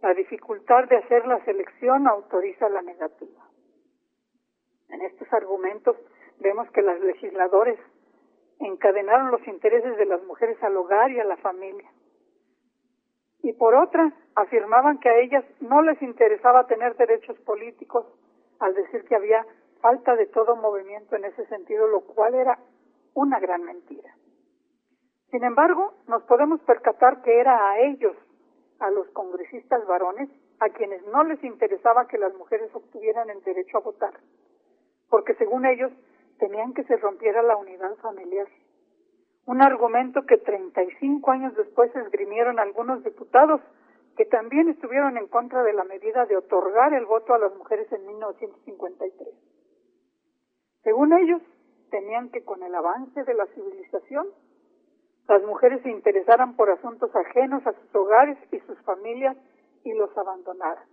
La 0.00 0.14
dificultad 0.14 0.84
de 0.88 0.96
hacer 0.96 1.26
la 1.26 1.44
selección 1.44 2.06
autoriza 2.06 2.68
la 2.68 2.82
negativa. 2.82 3.42
En 4.88 5.02
estos 5.02 5.30
argumentos 5.32 5.96
vemos 6.38 6.70
que 6.70 6.82
los 6.82 7.00
legisladores 7.00 7.78
encadenaron 8.60 9.30
los 9.30 9.46
intereses 9.46 9.96
de 9.96 10.06
las 10.06 10.22
mujeres 10.24 10.62
al 10.62 10.76
hogar 10.76 11.10
y 11.10 11.20
a 11.20 11.24
la 11.24 11.36
familia. 11.38 11.90
Y 13.42 13.52
por 13.52 13.74
otra, 13.74 14.12
afirmaban 14.34 14.98
que 14.98 15.08
a 15.08 15.18
ellas 15.18 15.44
no 15.60 15.82
les 15.82 16.00
interesaba 16.02 16.66
tener 16.66 16.96
derechos 16.96 17.38
políticos 17.40 18.06
al 18.60 18.74
decir 18.74 19.04
que 19.04 19.16
había 19.16 19.44
falta 19.80 20.16
de 20.16 20.26
todo 20.26 20.56
movimiento 20.56 21.16
en 21.16 21.24
ese 21.24 21.46
sentido, 21.46 21.86
lo 21.86 22.00
cual 22.00 22.34
era 22.34 22.58
una 23.14 23.38
gran 23.38 23.62
mentira. 23.62 24.14
Sin 25.30 25.44
embargo, 25.44 25.94
nos 26.06 26.22
podemos 26.24 26.60
percatar 26.62 27.22
que 27.22 27.40
era 27.40 27.70
a 27.70 27.80
ellos, 27.80 28.16
a 28.78 28.90
los 28.90 29.08
congresistas 29.10 29.86
varones, 29.86 30.30
a 30.60 30.68
quienes 30.70 31.04
no 31.06 31.24
les 31.24 31.42
interesaba 31.44 32.06
que 32.06 32.18
las 32.18 32.34
mujeres 32.34 32.70
obtuvieran 32.74 33.28
el 33.30 33.42
derecho 33.42 33.78
a 33.78 33.82
votar, 33.82 34.14
porque 35.10 35.34
según 35.34 35.66
ellos 35.66 35.92
tenían 36.38 36.72
que 36.74 36.84
se 36.84 36.96
rompiera 36.96 37.42
la 37.42 37.56
unidad 37.56 37.94
familiar. 37.96 38.46
Un 39.46 39.62
argumento 39.62 40.26
que 40.26 40.38
35 40.38 41.30
años 41.30 41.54
después 41.56 41.94
esgrimieron 41.94 42.58
algunos 42.58 43.04
diputados 43.04 43.60
que 44.16 44.24
también 44.24 44.68
estuvieron 44.70 45.18
en 45.18 45.28
contra 45.28 45.62
de 45.62 45.74
la 45.74 45.84
medida 45.84 46.24
de 46.24 46.36
otorgar 46.36 46.94
el 46.94 47.04
voto 47.04 47.34
a 47.34 47.38
las 47.38 47.54
mujeres 47.54 47.90
en 47.92 48.06
1953. 48.06 49.28
Según 50.82 51.12
ellos, 51.12 51.42
tenían 51.90 52.30
que 52.30 52.42
con 52.42 52.62
el 52.62 52.74
avance 52.74 53.22
de 53.24 53.34
la 53.34 53.46
civilización, 53.46 54.26
las 55.28 55.42
mujeres 55.42 55.82
se 55.82 55.90
interesaran 55.90 56.56
por 56.56 56.70
asuntos 56.70 57.14
ajenos 57.14 57.66
a 57.66 57.72
sus 57.72 57.94
hogares 57.94 58.38
y 58.52 58.60
sus 58.60 58.78
familias 58.82 59.36
y 59.84 59.92
los 59.92 60.16
abandonaran. 60.16 60.84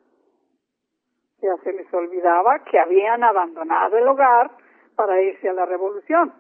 Sea, 1.40 1.56
se 1.64 1.74
les 1.74 1.94
olvidaba 1.94 2.64
que 2.64 2.80
habían 2.80 3.24
abandonado 3.24 3.98
el 3.98 4.08
hogar 4.08 4.52
para 4.96 5.22
irse 5.22 5.50
a 5.50 5.54
la 5.54 5.66
revolución, 5.66 6.34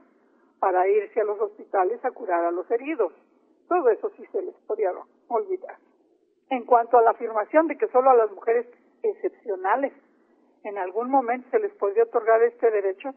para 0.59 0.87
irse 0.87 1.21
a 1.21 1.25
los 1.25 1.39
hospitales 1.39 2.03
a 2.03 2.11
curar 2.11 2.45
a 2.45 2.51
los 2.51 2.69
heridos. 2.71 3.13
Todo 3.67 3.89
eso 3.89 4.09
sí 4.17 4.25
se 4.31 4.41
les 4.41 4.55
podía 4.65 4.91
olvidar. 5.27 5.77
En 6.49 6.65
cuanto 6.65 6.97
a 6.97 7.01
la 7.01 7.11
afirmación 7.11 7.67
de 7.67 7.77
que 7.77 7.87
solo 7.87 8.09
a 8.09 8.15
las 8.15 8.31
mujeres 8.31 8.67
excepcionales 9.01 9.93
en 10.63 10.77
algún 10.77 11.09
momento 11.09 11.49
se 11.49 11.59
les 11.59 11.73
podría 11.73 12.03
otorgar 12.03 12.41
este 12.43 12.69
derecho, 12.69 13.11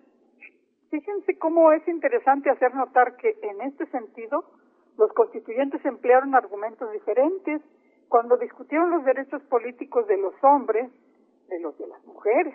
fíjense 0.91 1.39
cómo 1.39 1.73
es 1.73 1.87
interesante 1.87 2.51
hacer 2.51 2.75
notar 2.75 3.17
que 3.17 3.39
en 3.43 3.61
este 3.63 3.87
sentido 3.87 4.45
los 4.97 5.13
constituyentes 5.13 5.85
emplearon 5.85 6.35
argumentos 6.35 6.91
diferentes 6.93 7.63
cuando 8.09 8.37
discutieron 8.37 8.91
los 8.91 9.05
derechos 9.05 9.43
políticos 9.45 10.07
de 10.07 10.17
los 10.17 10.35
hombres 10.43 10.91
de 11.49 11.61
los 11.61 11.77
de 11.79 11.87
las 11.87 12.05
mujeres. 12.05 12.55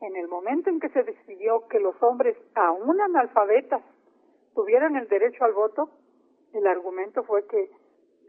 En 0.00 0.16
el 0.16 0.28
momento 0.28 0.68
en 0.68 0.80
que 0.80 0.90
se 0.90 1.02
decidió 1.02 1.66
que 1.68 1.80
los 1.80 1.94
hombres, 2.02 2.36
aún 2.54 3.00
analfabetas, 3.00 3.82
tuvieran 4.54 4.96
el 4.96 5.08
derecho 5.08 5.44
al 5.44 5.54
voto, 5.54 5.90
el 6.52 6.66
argumento 6.66 7.22
fue 7.24 7.46
que 7.46 7.70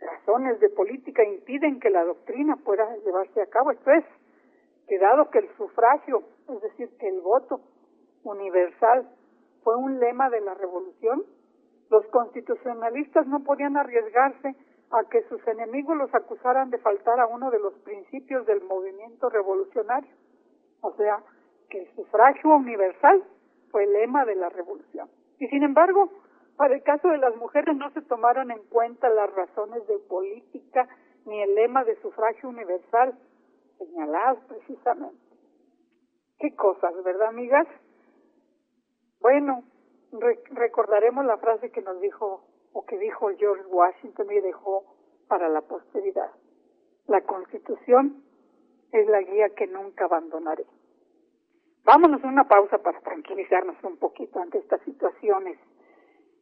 razones 0.01 0.59
de 0.59 0.69
política 0.69 1.23
impiden 1.23 1.79
que 1.79 1.89
la 1.89 2.03
doctrina 2.03 2.55
pueda 2.57 2.95
llevarse 2.97 3.41
a 3.41 3.47
cabo. 3.47 3.71
Esto 3.71 3.91
es, 3.91 4.05
que 4.87 4.97
dado 4.99 5.29
que 5.29 5.39
el 5.39 5.49
sufragio, 5.57 6.23
es 6.49 6.61
decir, 6.61 6.89
que 6.97 7.07
el 7.09 7.21
voto 7.21 7.59
universal 8.23 9.09
fue 9.63 9.75
un 9.75 9.99
lema 9.99 10.29
de 10.29 10.41
la 10.41 10.53
revolución, 10.53 11.23
los 11.89 12.05
constitucionalistas 12.07 13.27
no 13.27 13.43
podían 13.43 13.77
arriesgarse 13.77 14.55
a 14.91 15.03
que 15.09 15.23
sus 15.23 15.45
enemigos 15.47 15.97
los 15.97 16.13
acusaran 16.15 16.69
de 16.69 16.77
faltar 16.77 17.19
a 17.19 17.27
uno 17.27 17.51
de 17.51 17.59
los 17.59 17.73
principios 17.79 18.45
del 18.45 18.61
movimiento 18.63 19.29
revolucionario, 19.29 20.11
o 20.81 20.93
sea, 20.95 21.21
que 21.69 21.79
el 21.79 21.95
sufragio 21.95 22.55
universal 22.55 23.23
fue 23.71 23.83
el 23.83 23.93
lema 23.93 24.23
de 24.25 24.35
la 24.35 24.49
revolución. 24.49 25.09
Y 25.39 25.47
sin 25.47 25.63
embargo, 25.63 26.09
para 26.57 26.75
el 26.75 26.83
caso 26.83 27.07
de 27.07 27.19
las 27.19 27.35
mujeres 27.35 27.77
no 27.77 27.91
se 27.91 28.01
tomaron 28.01 28.49
en 28.49 28.63
cuenta 28.69 29.09
las 29.09 29.31
razones 29.33 29.85
de 29.87 29.99
política 29.99 30.89
ni 31.25 31.41
el 31.41 31.53
lema 31.53 31.83
de 31.83 32.01
sufragio 32.01 32.49
universal 32.49 33.17
señalados 33.77 34.43
precisamente. 34.47 35.21
Qué 36.39 36.55
cosas, 36.55 36.93
¿verdad, 37.03 37.27
amigas? 37.29 37.67
Bueno, 39.21 39.63
recordaremos 40.51 41.25
la 41.25 41.37
frase 41.37 41.71
que 41.71 41.81
nos 41.81 41.99
dijo 42.01 42.43
o 42.73 42.85
que 42.85 42.97
dijo 42.97 43.29
George 43.37 43.65
Washington 43.67 44.27
y 44.31 44.39
dejó 44.39 44.83
para 45.27 45.49
la 45.49 45.61
posteridad. 45.61 46.31
La 47.07 47.21
Constitución 47.21 48.23
es 48.91 49.07
la 49.07 49.21
guía 49.21 49.49
que 49.49 49.67
nunca 49.67 50.05
abandonaré. 50.05 50.65
Vámonos 51.83 52.23
a 52.23 52.27
una 52.27 52.47
pausa 52.47 52.79
para 52.79 52.99
tranquilizarnos 53.01 53.75
un 53.83 53.97
poquito 53.97 54.39
ante 54.39 54.57
estas 54.57 54.81
situaciones 54.81 55.57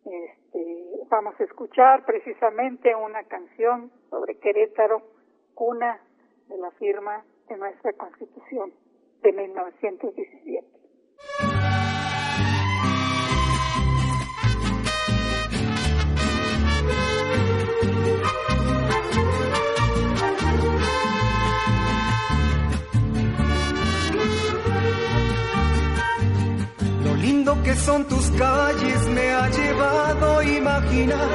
este, 0.05 0.85
vamos 1.09 1.39
a 1.39 1.43
escuchar 1.43 2.05
precisamente 2.05 2.95
una 2.95 3.24
canción 3.24 3.91
sobre 4.09 4.38
Querétaro, 4.38 5.01
cuna 5.53 6.00
de 6.47 6.57
la 6.57 6.71
firma 6.71 7.24
de 7.50 7.57
nuestra 7.57 7.93
Constitución 7.93 8.74
de 9.21 9.33
1917. 9.33 10.67
Que 27.65 27.75
son 27.75 28.05
tus 28.05 28.29
calles 28.29 29.07
me 29.07 29.34
ha 29.34 29.50
llevado 29.50 30.38
a 30.38 30.45
imaginar 30.45 31.29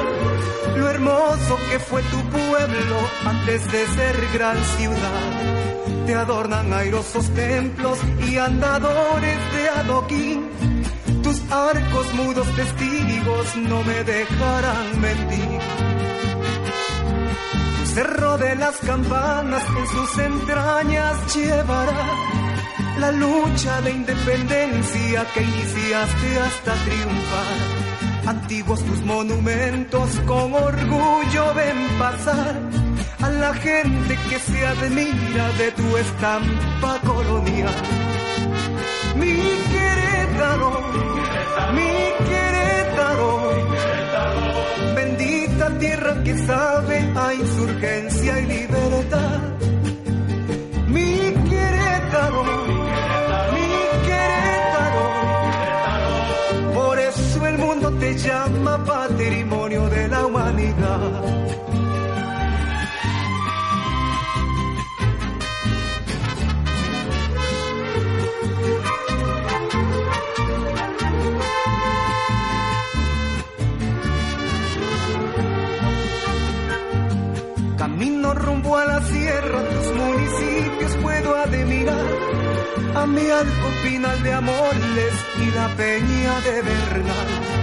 lo 0.77 0.89
hermoso 0.89 1.57
que 1.69 1.77
fue 1.79 2.01
tu 2.03 2.19
pueblo 2.29 2.97
antes 3.25 3.69
de 3.69 3.85
ser 3.85 4.15
gran 4.33 4.57
ciudad. 4.77 6.05
Te 6.05 6.15
adornan 6.15 6.71
airosos 6.71 7.29
templos 7.31 7.99
y 8.29 8.37
andadores 8.37 9.39
de 9.55 9.69
adoquín. 9.81 10.49
Tus 11.21 11.41
arcos 11.51 12.13
mudos 12.13 12.47
testigos 12.55 13.55
no 13.57 13.83
me 13.83 14.03
dejarán 14.05 15.01
mentir. 15.01 15.59
Tu 17.77 17.85
cerro 17.93 18.37
de 18.37 18.55
las 18.55 18.77
campanas 18.77 19.63
en 19.77 19.87
sus 19.87 20.17
entrañas 20.17 21.35
llevará 21.35 22.50
la 22.99 23.11
lucha 23.11 23.81
de 23.81 23.91
independencia 23.91 25.25
que 25.33 25.41
iniciaste 25.41 26.39
hasta 26.39 26.73
triunfar. 26.85 27.81
Antiguos 28.27 28.83
tus 28.85 29.01
monumentos 29.03 30.09
con 30.27 30.53
orgullo 30.53 31.53
ven 31.55 31.87
pasar 31.97 32.55
a 33.21 33.29
la 33.29 33.53
gente 33.53 34.17
que 34.29 34.39
se 34.39 34.65
admira 34.65 35.51
de 35.57 35.71
tu 35.71 35.97
estampa 35.97 36.99
colonial. 37.05 37.73
Mi 39.15 39.33
Querétaro, 39.71 40.71
mi 41.73 41.93
Querétaro, 42.29 43.51
bendita 44.95 45.77
tierra 45.79 46.23
que 46.23 46.37
sabe 46.45 47.11
a 47.15 47.33
insurgencia 47.33 48.39
y 48.39 48.45
libertad. 48.45 49.39
Mi 50.87 51.33
Querétaro, 51.49 52.70
te 57.89 58.15
llama 58.17 58.83
patrimonio 58.85 59.89
de 59.89 60.07
la 60.07 60.25
humanidad. 60.25 60.41
humanidad. 60.51 61.51
Camino 77.77 78.33
rumbo 78.35 78.77
a 78.77 78.85
la 78.85 79.01
sierra, 79.01 79.59
tus 79.69 79.95
municipios 79.95 80.95
puedo 81.01 81.35
admirar. 81.35 82.05
A 82.95 83.07
mi 83.07 83.27
alto 83.27 83.67
final 83.83 84.21
de 84.21 84.33
amores 84.33 85.13
y 85.39 85.51
la 85.55 85.67
peña 85.75 86.41
de 86.41 86.61
Bernal. 86.61 87.60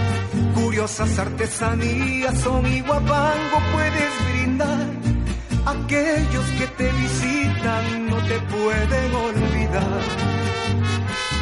Curiosas 0.79 1.19
artesanías 1.19 2.39
son 2.39 2.65
iguapango 2.65 3.57
puedes 3.73 4.13
brindar. 4.31 4.87
Aquellos 5.65 6.45
que 6.57 6.67
te 6.67 6.89
visitan 6.89 8.09
no 8.09 8.15
te 8.15 8.39
pueden 8.39 9.13
olvidar. 9.13 10.01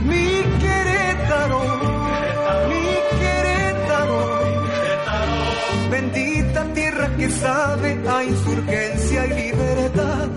Mi 0.02 0.42
Querétaro, 0.60 1.62
mi 2.68 2.86
Querétaro, 3.20 4.22
bendita 5.92 6.74
tierra 6.74 7.16
que 7.16 7.30
sabe 7.30 8.02
a 8.10 8.24
insurgencia 8.24 9.26
y 9.28 9.52
libertad. 9.52 10.30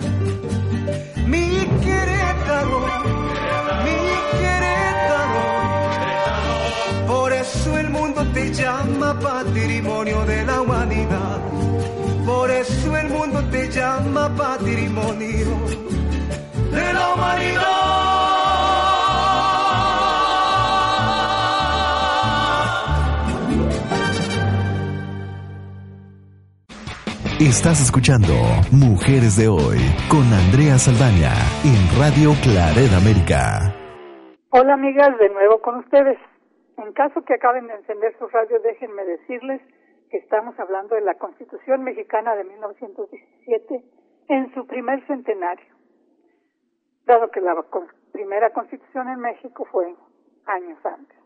Llama 8.52 9.18
patrimonio 9.18 10.24
de 10.26 10.44
la 10.44 10.60
humanidad. 10.60 11.38
Por 12.26 12.50
eso 12.50 12.96
el 12.96 13.08
mundo 13.08 13.42
te 13.50 13.68
llama 13.70 14.28
patrimonio 14.36 15.48
de 16.70 16.92
la 16.92 17.10
Estás 27.40 27.80
escuchando 27.80 28.34
Mujeres 28.70 29.34
de 29.38 29.48
Hoy 29.48 29.78
con 30.10 30.30
Andrea 30.30 30.78
Saldaña 30.78 31.32
en 31.64 31.98
Radio 31.98 32.34
Claret 32.42 32.92
América. 32.92 33.74
Hola 34.50 34.74
amigas, 34.74 35.16
de 35.18 35.30
nuevo 35.30 35.58
con 35.62 35.76
ustedes. 35.76 36.18
En 36.80 36.94
caso 36.94 37.22
que 37.22 37.34
acaben 37.34 37.66
de 37.66 37.74
encender 37.74 38.16
su 38.18 38.26
radio, 38.28 38.58
déjenme 38.60 39.04
decirles 39.04 39.60
que 40.10 40.16
estamos 40.16 40.58
hablando 40.58 40.94
de 40.94 41.02
la 41.02 41.14
Constitución 41.14 41.82
Mexicana 41.82 42.34
de 42.34 42.44
1917 42.44 43.84
en 44.28 44.54
su 44.54 44.66
primer 44.66 45.06
centenario, 45.06 45.74
dado 47.04 47.30
que 47.30 47.42
la 47.42 47.54
primera 48.12 48.50
constitución 48.54 49.08
en 49.08 49.20
México 49.20 49.66
fue 49.70 49.94
años 50.46 50.78
antes. 50.86 51.18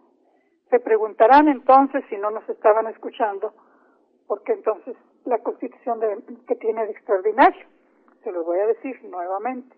Se 0.70 0.80
preguntarán 0.80 1.46
entonces, 1.46 2.04
si 2.08 2.16
no 2.16 2.32
nos 2.32 2.48
estaban 2.48 2.88
escuchando, 2.88 3.54
¿por 4.26 4.42
qué 4.42 4.54
entonces 4.54 4.96
la 5.24 5.38
constitución 5.38 6.00
de, 6.00 6.18
que 6.48 6.56
tiene 6.56 6.84
de 6.84 6.90
extraordinario? 6.90 7.66
Se 8.24 8.32
los 8.32 8.44
voy 8.44 8.58
a 8.58 8.66
decir 8.66 9.04
nuevamente. 9.04 9.76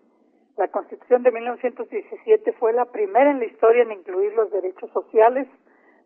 La 0.57 0.69
constitución 0.69 1.21
de 1.21 1.31
1917 1.31 2.51
fue 2.53 2.73
la 2.73 2.85
primera 2.85 3.29
en 3.29 3.37
la 3.37 3.45
historia 3.45 3.83
en 3.83 3.91
incluir 3.91 4.33
los 4.33 4.49
derechos 4.49 4.89
sociales, 4.91 5.47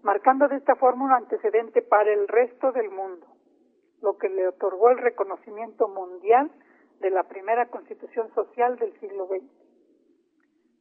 marcando 0.03 0.49
de 0.49 0.57
esta 0.57 0.75
forma 0.75 1.05
un 1.05 1.13
antecedente 1.13 1.81
para 1.81 2.11
el 2.11 2.27
resto 2.27 2.73
del 2.73 2.89
mundo, 2.89 3.25
lo 4.01 4.17
que 4.17 4.27
le 4.27 4.49
otorgó 4.49 4.89
el 4.89 4.97
reconocimiento 4.97 5.87
mundial 5.87 6.51
de 6.99 7.11
la 7.11 7.23
primera 7.23 7.67
constitución 7.67 8.29
social 8.35 8.77
del 8.77 8.91
siglo 8.99 9.27
XX. 9.27 9.43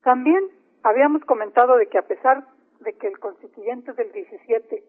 También 0.03 0.43
habíamos 0.83 1.25
comentado 1.25 1.77
de 1.77 1.87
que 1.87 1.99
a 1.99 2.09
pesar 2.09 2.45
de 2.81 2.95
que 2.95 3.07
el 3.07 3.21
constituyente 3.21 3.93
del 3.93 4.11
17 4.11 4.83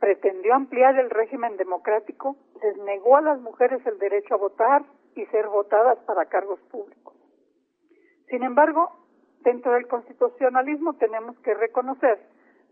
pretendió 0.00 0.54
ampliar 0.54 0.98
el 0.98 1.08
régimen 1.08 1.56
democrático, 1.56 2.36
les 2.62 2.76
negó 2.78 3.16
a 3.16 3.22
las 3.22 3.40
mujeres 3.40 3.80
el 3.86 3.98
derecho 3.98 4.34
a 4.34 4.38
votar 4.38 4.84
y 5.14 5.24
ser 5.26 5.48
votadas 5.48 5.98
para 6.00 6.26
cargos 6.26 6.60
públicos. 6.70 7.07
Sin 8.28 8.42
embargo, 8.42 8.90
dentro 9.40 9.72
del 9.72 9.86
constitucionalismo 9.86 10.94
tenemos 10.94 11.38
que 11.40 11.54
reconocer 11.54 12.18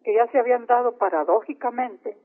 que 0.04 0.14
ya 0.14 0.26
se 0.28 0.38
habían 0.38 0.66
dado 0.66 0.98
paradójicamente 0.98 2.16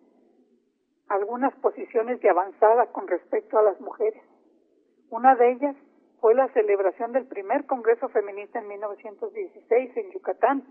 algunas 1.07 1.53
posiciones 1.55 2.21
de 2.21 2.29
avanzada 2.29 2.87
con 2.87 3.07
respecto 3.07 3.57
a 3.57 3.63
las 3.63 3.79
mujeres. 3.81 4.21
Una 5.09 5.35
de 5.35 5.51
ellas 5.51 5.75
fue 6.19 6.35
la 6.35 6.47
celebración 6.49 7.11
del 7.11 7.25
primer 7.25 7.65
Congreso 7.65 8.07
Feminista 8.09 8.59
en 8.59 8.67
1916 8.67 9.97
en 9.97 10.11
Yucatán, 10.11 10.63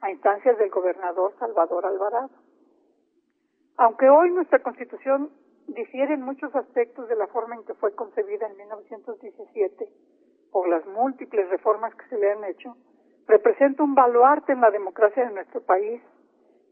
a 0.00 0.10
instancias 0.10 0.56
del 0.58 0.70
gobernador 0.70 1.34
Salvador 1.38 1.84
Alvarado. 1.84 2.30
Aunque 3.76 4.08
hoy 4.08 4.30
nuestra 4.30 4.60
Constitución 4.60 5.30
difiere 5.66 6.14
en 6.14 6.22
muchos 6.22 6.54
aspectos 6.54 7.08
de 7.08 7.16
la 7.16 7.26
forma 7.26 7.56
en 7.56 7.64
que 7.64 7.74
fue 7.74 7.94
concebida 7.94 8.46
en 8.46 8.56
1917, 8.56 9.88
por 10.52 10.68
las 10.68 10.84
múltiples 10.86 11.48
reformas 11.50 11.94
que 11.94 12.08
se 12.08 12.18
le 12.18 12.32
han 12.32 12.44
hecho, 12.44 12.76
representa 13.26 13.82
un 13.82 13.94
baluarte 13.94 14.52
en 14.52 14.60
la 14.60 14.70
democracia 14.70 15.26
de 15.26 15.34
nuestro 15.34 15.60
país 15.62 16.00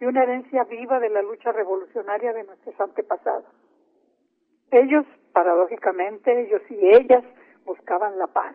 y 0.01 0.05
una 0.05 0.23
herencia 0.23 0.65
viva 0.65 0.99
de 1.01 1.11
la 1.11 1.23
lucha 1.23 1.53
revolucionaria 1.53 2.33
de 2.33 2.45
nuestros 2.45 2.79
antepasados. 2.81 3.47
Ellos, 4.71 5.07
paradójicamente, 5.33 6.43
ellos 6.43 6.63
y 6.71 6.89
ellas 6.89 7.25
buscaban 7.65 8.19
la 8.19 8.27
paz. 8.27 8.55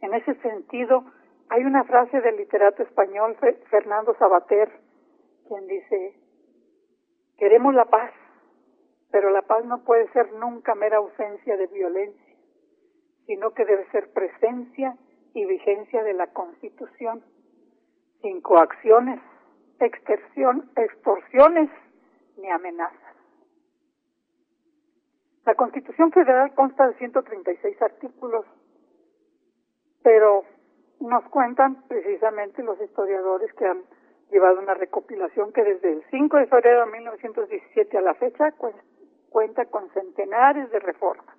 En 0.00 0.14
ese 0.14 0.34
sentido, 0.36 1.04
hay 1.48 1.64
una 1.64 1.84
frase 1.84 2.20
del 2.20 2.36
literato 2.36 2.82
español 2.82 3.36
Fernando 3.70 4.14
Sabater, 4.18 4.70
quien 5.48 5.66
dice, 5.66 6.14
queremos 7.38 7.74
la 7.74 7.84
paz, 7.84 8.12
pero 9.10 9.30
la 9.30 9.42
paz 9.42 9.64
no 9.64 9.84
puede 9.84 10.10
ser 10.12 10.32
nunca 10.34 10.74
mera 10.74 10.96
ausencia 10.96 11.56
de 11.56 11.66
violencia, 11.68 12.23
sino 13.26 13.52
que 13.52 13.64
debe 13.64 13.86
ser 13.90 14.12
presencia 14.12 14.96
y 15.34 15.44
vigencia 15.46 16.02
de 16.02 16.14
la 16.14 16.28
Constitución, 16.28 17.22
sin 18.22 18.40
coacciones, 18.40 19.20
extorsión, 19.80 20.70
extorsiones 20.76 21.70
ni 22.36 22.50
amenazas. 22.50 23.16
La 25.44 25.54
Constitución 25.54 26.10
Federal 26.12 26.54
consta 26.54 26.88
de 26.88 26.94
136 26.94 27.82
artículos, 27.82 28.46
pero 30.02 30.44
nos 31.00 31.24
cuentan 31.24 31.86
precisamente 31.86 32.62
los 32.62 32.80
historiadores 32.80 33.52
que 33.54 33.66
han 33.66 33.82
llevado 34.30 34.58
una 34.60 34.74
recopilación 34.74 35.52
que 35.52 35.62
desde 35.62 35.92
el 35.92 36.04
5 36.10 36.38
de 36.38 36.46
febrero 36.46 36.86
de 36.86 36.92
1917 36.92 37.98
a 37.98 38.00
la 38.00 38.14
fecha 38.14 38.54
cuenta 39.28 39.66
con 39.66 39.90
centenares 39.90 40.70
de 40.70 40.78
reformas, 40.80 41.33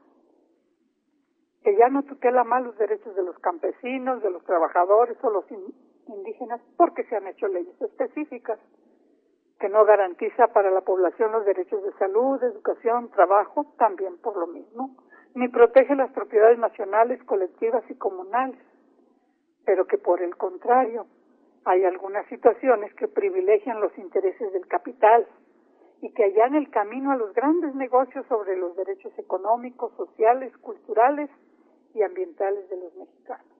que 1.65 1.75
ya 1.75 1.89
no 1.89 2.03
tutela 2.03 2.43
más 2.43 2.63
los 2.63 2.77
derechos 2.77 3.15
de 3.15 3.23
los 3.23 3.39
campesinos, 3.39 4.21
de 4.21 4.29
los 4.29 4.43
trabajadores 4.43 5.17
o 5.23 5.31
los 5.31 5.45
indígenas 6.05 6.61
porque 6.77 7.03
se 7.05 7.15
han 7.15 7.25
hecho 7.25 7.47
leyes 7.47 7.81
específicas, 7.81 8.59
que 9.59 9.67
no 9.67 9.83
garantiza 9.83 10.45
para 10.49 10.69
la 10.69 10.81
población 10.81 11.31
los 11.31 11.43
derechos 11.43 11.81
de 11.81 11.91
salud, 11.93 12.43
educación, 12.43 13.09
trabajo, 13.09 13.65
también 13.79 14.15
por 14.19 14.37
lo 14.37 14.45
mismo, 14.45 14.95
ni 15.33 15.47
protege 15.47 15.95
las 15.95 16.11
propiedades 16.11 16.59
nacionales, 16.59 17.23
colectivas 17.23 17.83
y 17.89 17.95
comunales, 17.95 18.61
pero 19.65 19.87
que 19.87 19.97
por 19.97 20.21
el 20.21 20.37
contrario 20.37 21.07
hay 21.65 21.83
algunas 21.83 22.27
situaciones 22.27 22.93
que 22.93 23.07
privilegian 23.07 23.81
los 23.81 23.97
intereses 23.97 24.53
del 24.53 24.67
capital 24.67 25.25
y 26.01 26.13
que 26.13 26.25
en 26.25 26.53
el 26.53 26.69
camino 26.69 27.11
a 27.11 27.15
los 27.15 27.33
grandes 27.33 27.73
negocios 27.73 28.23
sobre 28.27 28.55
los 28.55 28.75
derechos 28.75 29.17
económicos, 29.17 29.91
sociales, 29.95 30.55
culturales 30.57 31.31
y 31.95 32.03
ambientales 32.03 32.69
de 32.69 32.77
los 32.77 32.95
mexicanos. 32.95 33.55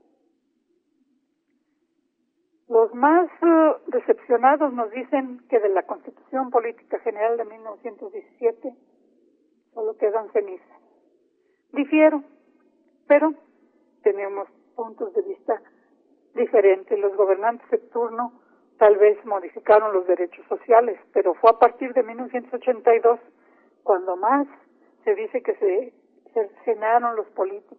Los 2.68 2.94
más 2.94 3.30
uh, 3.42 3.92
decepcionados 3.92 4.74
nos 4.74 4.92
dicen 4.92 5.40
que 5.50 5.60
de 5.60 5.70
la 5.70 5.84
Constitución 5.84 6.50
Política 6.50 7.00
General 7.00 7.38
de 7.38 7.46
1917 7.46 8.76
solo 9.74 9.98
quedan 9.98 10.32
cenizas. 10.32 10.80
Difiero, 11.72 12.24
pero 13.08 13.34
tenemos 14.04 14.48
puntos 14.76 15.14
de 15.14 15.22
vista 15.22 15.62
diferentes. 16.34 16.98
Los 17.00 17.16
gobernantes 17.16 17.70
de 17.70 17.78
turno 17.78 18.42
tal 18.78 18.98
vez 18.98 19.24
modificaron 19.26 19.94
los 19.94 20.08
derechos 20.08 20.46
sociales, 20.48 21.00
pero 21.14 21.34
fue 21.36 21.52
a 21.52 21.60
partir 21.60 21.94
de 21.94 22.04
1982 22.04 23.20
cuando 23.84 24.18
más 24.18 24.48
se 25.04 25.14
dice 25.16 25.42
que 25.44 25.56
se 25.56 25.94
cercenaron 26.36 27.16
los, 27.16 27.28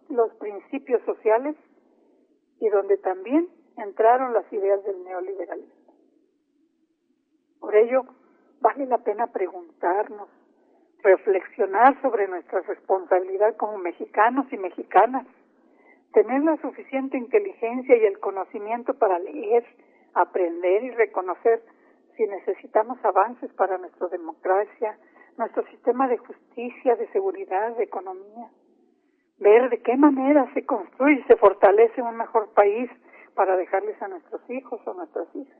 los 0.09 0.33
principios 0.35 1.01
sociales 1.03 1.55
y 2.59 2.67
donde 2.69 2.97
también 2.97 3.47
entraron 3.77 4.33
las 4.33 4.51
ideas 4.51 4.83
del 4.83 5.03
neoliberalismo. 5.03 5.93
Por 7.59 7.75
ello, 7.75 8.01
vale 8.59 8.87
la 8.87 8.97
pena 8.97 9.27
preguntarnos, 9.27 10.27
reflexionar 11.03 12.01
sobre 12.01 12.27
nuestra 12.27 12.61
responsabilidad 12.61 13.55
como 13.57 13.77
mexicanos 13.77 14.51
y 14.51 14.57
mexicanas, 14.57 15.27
tener 16.13 16.41
la 16.41 16.57
suficiente 16.57 17.17
inteligencia 17.17 17.95
y 17.95 18.05
el 18.05 18.19
conocimiento 18.19 18.95
para 18.95 19.19
leer, 19.19 19.63
aprender 20.15 20.83
y 20.83 20.91
reconocer 20.91 21.61
si 22.15 22.25
necesitamos 22.25 22.97
avances 23.05 23.53
para 23.53 23.77
nuestra 23.77 24.07
democracia, 24.07 24.97
nuestro 25.37 25.63
sistema 25.67 26.07
de 26.07 26.17
justicia, 26.17 26.95
de 26.95 27.07
seguridad, 27.11 27.75
de 27.77 27.83
economía, 27.83 28.49
ver 29.39 29.69
de 29.69 29.81
qué 29.81 29.95
manera 29.95 30.51
se 30.53 30.65
construye 30.65 31.21
y 31.21 31.23
se 31.23 31.35
fortalece 31.35 32.01
un 32.01 32.17
mejor 32.17 32.53
país 32.53 32.89
para 33.35 33.55
dejarles 33.55 34.01
a 34.01 34.07
nuestros 34.07 34.41
hijos 34.49 34.81
o 34.85 34.93
nuestras 34.93 35.27
hijas. 35.35 35.57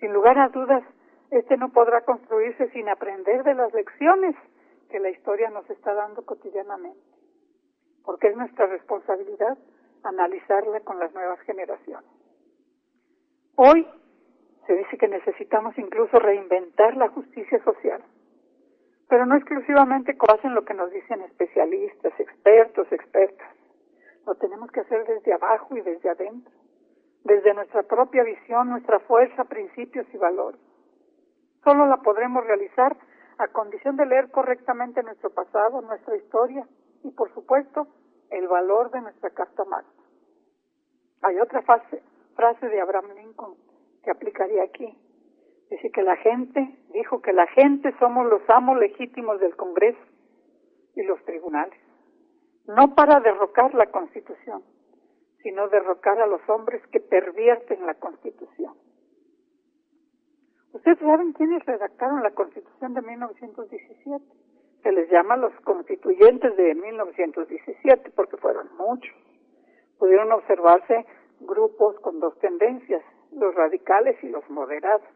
Sin 0.00 0.12
lugar 0.12 0.38
a 0.38 0.48
dudas, 0.48 0.82
este 1.30 1.56
no 1.56 1.70
podrá 1.70 2.04
construirse 2.04 2.68
sin 2.70 2.88
aprender 2.88 3.44
de 3.44 3.54
las 3.54 3.72
lecciones 3.72 4.34
que 4.90 4.98
la 4.98 5.10
historia 5.10 5.50
nos 5.50 5.68
está 5.70 5.94
dando 5.94 6.24
cotidianamente, 6.24 7.00
porque 8.04 8.28
es 8.28 8.36
nuestra 8.36 8.66
responsabilidad 8.66 9.56
analizarla 10.02 10.80
con 10.80 10.98
las 10.98 11.12
nuevas 11.12 11.38
generaciones. 11.40 12.10
Hoy 13.56 13.86
se 14.66 14.74
dice 14.74 14.96
que 14.98 15.08
necesitamos 15.08 15.76
incluso 15.78 16.18
reinventar 16.18 16.96
la 16.96 17.08
justicia 17.08 17.62
social, 17.64 18.02
pero 19.08 19.24
no 19.26 19.36
exclusivamente 19.36 20.16
hacen 20.28 20.54
lo 20.54 20.64
que 20.64 20.74
nos 20.74 20.90
dicen 20.90 21.22
especialistas, 21.22 22.12
expertos, 22.18 22.90
expertas. 22.92 23.48
Lo 24.26 24.34
tenemos 24.34 24.70
que 24.70 24.80
hacer 24.80 25.06
desde 25.06 25.32
abajo 25.32 25.76
y 25.76 25.80
desde 25.80 26.10
adentro, 26.10 26.52
desde 27.24 27.54
nuestra 27.54 27.82
propia 27.84 28.22
visión, 28.22 28.68
nuestra 28.68 29.00
fuerza, 29.00 29.44
principios 29.44 30.06
y 30.12 30.18
valores. 30.18 30.60
Solo 31.64 31.86
la 31.86 31.96
podremos 31.98 32.44
realizar 32.46 32.96
a 33.38 33.48
condición 33.48 33.96
de 33.96 34.06
leer 34.06 34.30
correctamente 34.30 35.02
nuestro 35.02 35.30
pasado, 35.30 35.80
nuestra 35.80 36.16
historia 36.16 36.66
y, 37.02 37.10
por 37.10 37.32
supuesto, 37.32 37.88
el 38.30 38.46
valor 38.48 38.90
de 38.90 39.00
nuestra 39.00 39.30
Carta 39.30 39.64
Magna. 39.64 39.90
Hay 41.22 41.40
otra 41.40 41.62
frase, 41.62 42.02
frase 42.36 42.68
de 42.68 42.80
Abraham 42.80 43.12
Lincoln 43.16 43.54
que 44.04 44.10
aplicaría 44.10 44.62
aquí. 44.62 44.96
Dice 45.70 45.90
que 45.90 46.02
la 46.02 46.16
gente, 46.16 46.78
dijo 46.92 47.20
que 47.20 47.32
la 47.32 47.46
gente 47.48 47.94
somos 47.98 48.26
los 48.26 48.42
amos 48.48 48.78
legítimos 48.78 49.38
del 49.40 49.54
Congreso 49.56 49.98
y 50.96 51.02
los 51.02 51.22
tribunales, 51.24 51.78
no 52.66 52.94
para 52.94 53.20
derrocar 53.20 53.74
la 53.74 53.86
Constitución, 53.86 54.62
sino 55.42 55.68
derrocar 55.68 56.20
a 56.20 56.26
los 56.26 56.40
hombres 56.48 56.82
que 56.88 57.00
pervierten 57.00 57.86
la 57.86 57.94
Constitución. 57.94 58.74
Ustedes 60.72 60.98
saben 60.98 61.32
quiénes 61.32 61.64
redactaron 61.64 62.22
la 62.22 62.30
Constitución 62.30 62.94
de 62.94 63.02
1917. 63.02 64.24
Se 64.82 64.92
les 64.92 65.10
llama 65.10 65.36
los 65.36 65.52
constituyentes 65.62 66.56
de 66.56 66.74
1917 66.74 68.10
porque 68.10 68.36
fueron 68.36 68.68
muchos. 68.76 69.14
Pudieron 69.98 70.30
observarse 70.32 71.04
grupos 71.40 71.98
con 72.00 72.20
dos 72.20 72.38
tendencias, 72.38 73.02
los 73.32 73.54
radicales 73.54 74.22
y 74.22 74.28
los 74.28 74.48
moderados. 74.50 75.08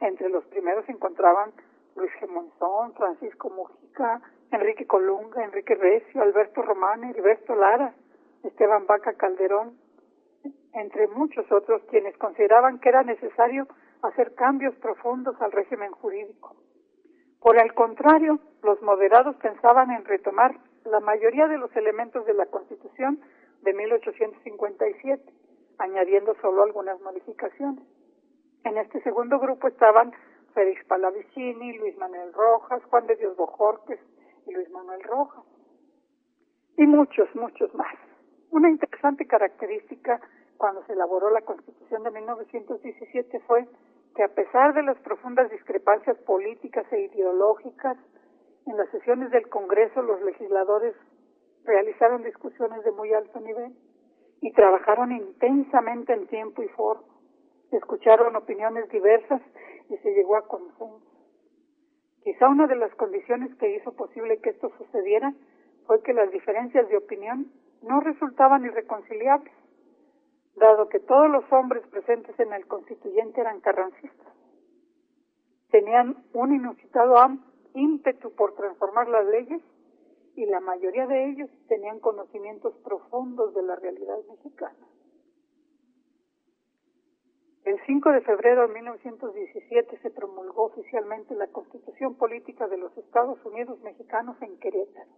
Entre 0.00 0.28
los 0.28 0.44
primeros 0.46 0.84
se 0.86 0.92
encontraban 0.92 1.52
Luis 1.96 2.10
G. 2.20 2.94
Francisco 2.96 3.50
Mujica, 3.50 4.20
Enrique 4.52 4.86
Colunga, 4.86 5.44
Enrique 5.44 5.74
Recio, 5.74 6.22
Alberto 6.22 6.62
Román, 6.62 7.04
Heriberto 7.04 7.54
Lara, 7.54 7.94
Esteban 8.44 8.86
Vaca 8.86 9.14
Calderón, 9.14 9.76
entre 10.74 11.08
muchos 11.08 11.50
otros 11.50 11.82
quienes 11.90 12.16
consideraban 12.18 12.78
que 12.78 12.88
era 12.88 13.02
necesario 13.02 13.66
hacer 14.02 14.34
cambios 14.34 14.74
profundos 14.76 15.40
al 15.40 15.52
régimen 15.52 15.90
jurídico. 15.92 16.54
Por 17.40 17.60
el 17.60 17.74
contrario, 17.74 18.38
los 18.62 18.80
moderados 18.82 19.36
pensaban 19.36 19.90
en 19.90 20.04
retomar 20.04 20.56
la 20.84 21.00
mayoría 21.00 21.48
de 21.48 21.58
los 21.58 21.74
elementos 21.76 22.24
de 22.26 22.34
la 22.34 22.46
Constitución 22.46 23.20
de 23.62 23.74
1857, 23.74 25.22
añadiendo 25.78 26.34
solo 26.40 26.62
algunas 26.62 27.00
modificaciones. 27.00 27.84
En 28.64 28.76
este 28.78 29.00
segundo 29.02 29.38
grupo 29.38 29.68
estaban 29.68 30.12
Félix 30.54 30.84
Palavicini, 30.86 31.78
Luis 31.78 31.96
Manuel 31.98 32.32
Rojas, 32.32 32.82
Juan 32.84 33.06
de 33.06 33.16
Dios 33.16 33.36
Bojorques 33.36 34.00
y 34.46 34.52
Luis 34.52 34.70
Manuel 34.70 35.02
Rojas. 35.04 35.44
Y 36.76 36.86
muchos, 36.86 37.28
muchos 37.34 37.74
más. 37.74 37.94
Una 38.50 38.68
interesante 38.68 39.26
característica 39.26 40.20
cuando 40.56 40.84
se 40.86 40.92
elaboró 40.92 41.30
la 41.30 41.42
Constitución 41.42 42.02
de 42.02 42.10
1917 42.10 43.40
fue 43.40 43.68
que 44.16 44.24
a 44.24 44.28
pesar 44.28 44.74
de 44.74 44.82
las 44.82 44.98
profundas 44.98 45.50
discrepancias 45.50 46.16
políticas 46.18 46.84
e 46.92 47.02
ideológicas, 47.02 47.96
en 48.66 48.76
las 48.76 48.90
sesiones 48.90 49.30
del 49.30 49.48
Congreso 49.48 50.02
los 50.02 50.20
legisladores 50.22 50.94
realizaron 51.64 52.22
discusiones 52.24 52.82
de 52.84 52.92
muy 52.92 53.12
alto 53.12 53.40
nivel 53.40 53.72
y 54.40 54.52
trabajaron 54.52 55.12
intensamente 55.12 56.12
en 56.12 56.26
tiempo 56.26 56.62
y 56.62 56.68
forma. 56.68 57.17
Escucharon 57.72 58.36
opiniones 58.36 58.88
diversas 58.90 59.42
y 59.88 59.96
se 59.98 60.10
llegó 60.12 60.36
a 60.36 60.46
consenso. 60.46 61.02
Quizá 62.22 62.48
una 62.48 62.66
de 62.66 62.76
las 62.76 62.94
condiciones 62.94 63.54
que 63.56 63.76
hizo 63.76 63.92
posible 63.92 64.40
que 64.40 64.50
esto 64.50 64.70
sucediera 64.78 65.32
fue 65.86 66.02
que 66.02 66.12
las 66.12 66.30
diferencias 66.30 66.88
de 66.88 66.96
opinión 66.96 67.50
no 67.82 68.00
resultaban 68.00 68.64
irreconciliables 68.64 69.52
dado 70.58 70.88
que 70.88 71.00
todos 71.00 71.30
los 71.30 71.44
hombres 71.52 71.86
presentes 71.88 72.38
en 72.38 72.52
el 72.52 72.66
constituyente 72.66 73.40
eran 73.40 73.60
carrancistas. 73.60 74.34
Tenían 75.70 76.24
un 76.32 76.54
inusitado 76.54 77.16
ímpetu 77.74 78.34
por 78.34 78.54
transformar 78.54 79.08
las 79.08 79.26
leyes 79.26 79.62
y 80.34 80.46
la 80.46 80.60
mayoría 80.60 81.06
de 81.06 81.30
ellos 81.30 81.50
tenían 81.68 82.00
conocimientos 82.00 82.74
profundos 82.84 83.54
de 83.54 83.62
la 83.62 83.76
realidad 83.76 84.18
mexicana. 84.28 84.76
El 87.68 87.78
5 87.84 88.12
de 88.12 88.22
febrero 88.22 88.66
de 88.66 88.72
1917 88.72 89.98
se 89.98 90.10
promulgó 90.10 90.68
oficialmente 90.68 91.34
la 91.34 91.48
Constitución 91.48 92.14
Política 92.14 92.66
de 92.66 92.78
los 92.78 92.96
Estados 92.96 93.44
Unidos 93.44 93.78
Mexicanos 93.82 94.40
en 94.40 94.58
Querétaro. 94.58 95.10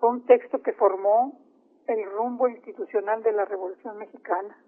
Fue 0.00 0.08
un 0.08 0.26
texto 0.26 0.60
que 0.62 0.72
formó 0.72 1.38
el 1.86 2.04
rumbo 2.10 2.48
institucional 2.48 3.22
de 3.22 3.30
la 3.30 3.44
Revolución 3.44 3.98
Mexicana, 3.98 4.58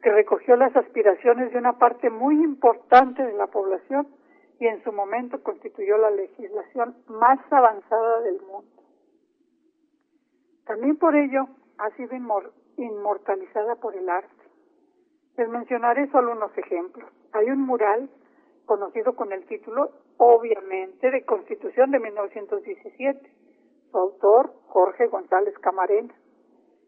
que 0.00 0.12
recogió 0.12 0.54
las 0.54 0.76
aspiraciones 0.76 1.50
de 1.50 1.58
una 1.58 1.76
parte 1.76 2.08
muy 2.08 2.36
importante 2.36 3.24
de 3.24 3.34
la 3.34 3.48
población 3.48 4.06
y 4.60 4.68
en 4.68 4.84
su 4.84 4.92
momento 4.92 5.42
constituyó 5.42 5.98
la 5.98 6.12
legislación 6.12 6.98
más 7.08 7.40
avanzada 7.50 8.20
del 8.20 8.40
mundo. 8.42 8.80
También 10.66 10.98
por 10.98 11.16
ello 11.16 11.48
ha 11.78 11.90
sido 11.96 12.14
inmortalizada 12.76 13.74
por 13.74 13.96
el 13.96 14.08
arte. 14.08 14.45
Les 15.36 15.48
mencionaré 15.48 16.10
solo 16.10 16.32
unos 16.32 16.56
ejemplos. 16.56 17.10
Hay 17.32 17.50
un 17.50 17.60
mural 17.60 18.08
conocido 18.64 19.14
con 19.14 19.32
el 19.32 19.46
título, 19.46 19.90
obviamente, 20.16 21.10
de 21.10 21.24
Constitución 21.24 21.90
de 21.90 22.00
1917. 22.00 23.20
Su 23.90 23.98
autor, 23.98 24.52
Jorge 24.68 25.06
González 25.08 25.54
Camarena. 25.58 26.14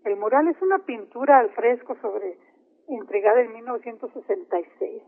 El 0.05 0.17
mural 0.17 0.49
es 0.49 0.61
una 0.63 0.79
pintura 0.79 1.39
al 1.39 1.51
fresco 1.51 1.95
sobre 2.01 2.39
entregada 2.89 3.43
en 3.43 3.53
1966. 3.53 5.03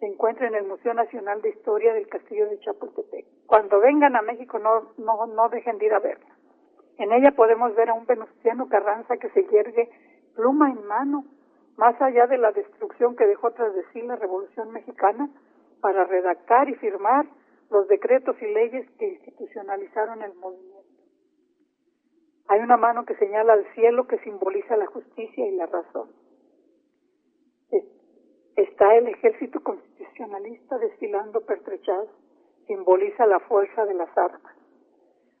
Se 0.00 0.06
encuentra 0.06 0.48
en 0.48 0.54
el 0.54 0.64
Museo 0.64 0.94
Nacional 0.94 1.40
de 1.42 1.50
Historia 1.50 1.92
del 1.92 2.08
Castillo 2.08 2.48
de 2.48 2.58
Chapultepec. 2.60 3.26
Cuando 3.46 3.80
vengan 3.80 4.16
a 4.16 4.22
México 4.22 4.58
no, 4.58 4.92
no, 4.98 5.26
no 5.26 5.48
dejen 5.48 5.78
de 5.78 5.86
ir 5.86 5.92
a 5.92 6.00
verla. 6.00 6.36
En 6.98 7.12
ella 7.12 7.32
podemos 7.36 7.74
ver 7.76 7.90
a 7.90 7.94
un 7.94 8.06
Venustiano 8.06 8.68
Carranza 8.68 9.16
que 9.16 9.28
se 9.30 9.44
yergue 9.44 9.88
pluma 10.34 10.70
en 10.70 10.84
mano, 10.86 11.24
más 11.78 12.00
allá 12.02 12.26
de 12.26 12.38
la 12.38 12.50
destrucción 12.50 13.16
que 13.16 13.26
dejó 13.26 13.52
tras 13.52 13.72
de 13.72 13.84
sí 13.92 14.02
la 14.02 14.16
Revolución 14.16 14.72
Mexicana, 14.72 15.30
para 15.80 16.04
redactar 16.04 16.68
y 16.68 16.74
firmar 16.74 17.24
los 17.70 17.86
decretos 17.86 18.36
y 18.42 18.46
leyes 18.46 18.90
que 18.98 19.06
institucionalizaron 19.06 20.22
el 20.22 20.34
movimiento. 20.34 20.88
Hay 22.48 22.60
una 22.60 22.76
mano 22.76 23.04
que 23.04 23.14
señala 23.14 23.52
al 23.52 23.64
cielo 23.74 24.08
que 24.08 24.18
simboliza 24.18 24.76
la 24.76 24.86
justicia 24.86 25.46
y 25.46 25.54
la 25.54 25.66
razón. 25.66 26.10
Está 28.56 28.96
el 28.96 29.06
ejército 29.06 29.60
constitucionalista 29.60 30.78
desfilando 30.78 31.42
pertrechado, 31.42 32.08
simboliza 32.66 33.24
la 33.26 33.38
fuerza 33.38 33.84
de 33.84 33.94
las 33.94 34.18
armas. 34.18 34.56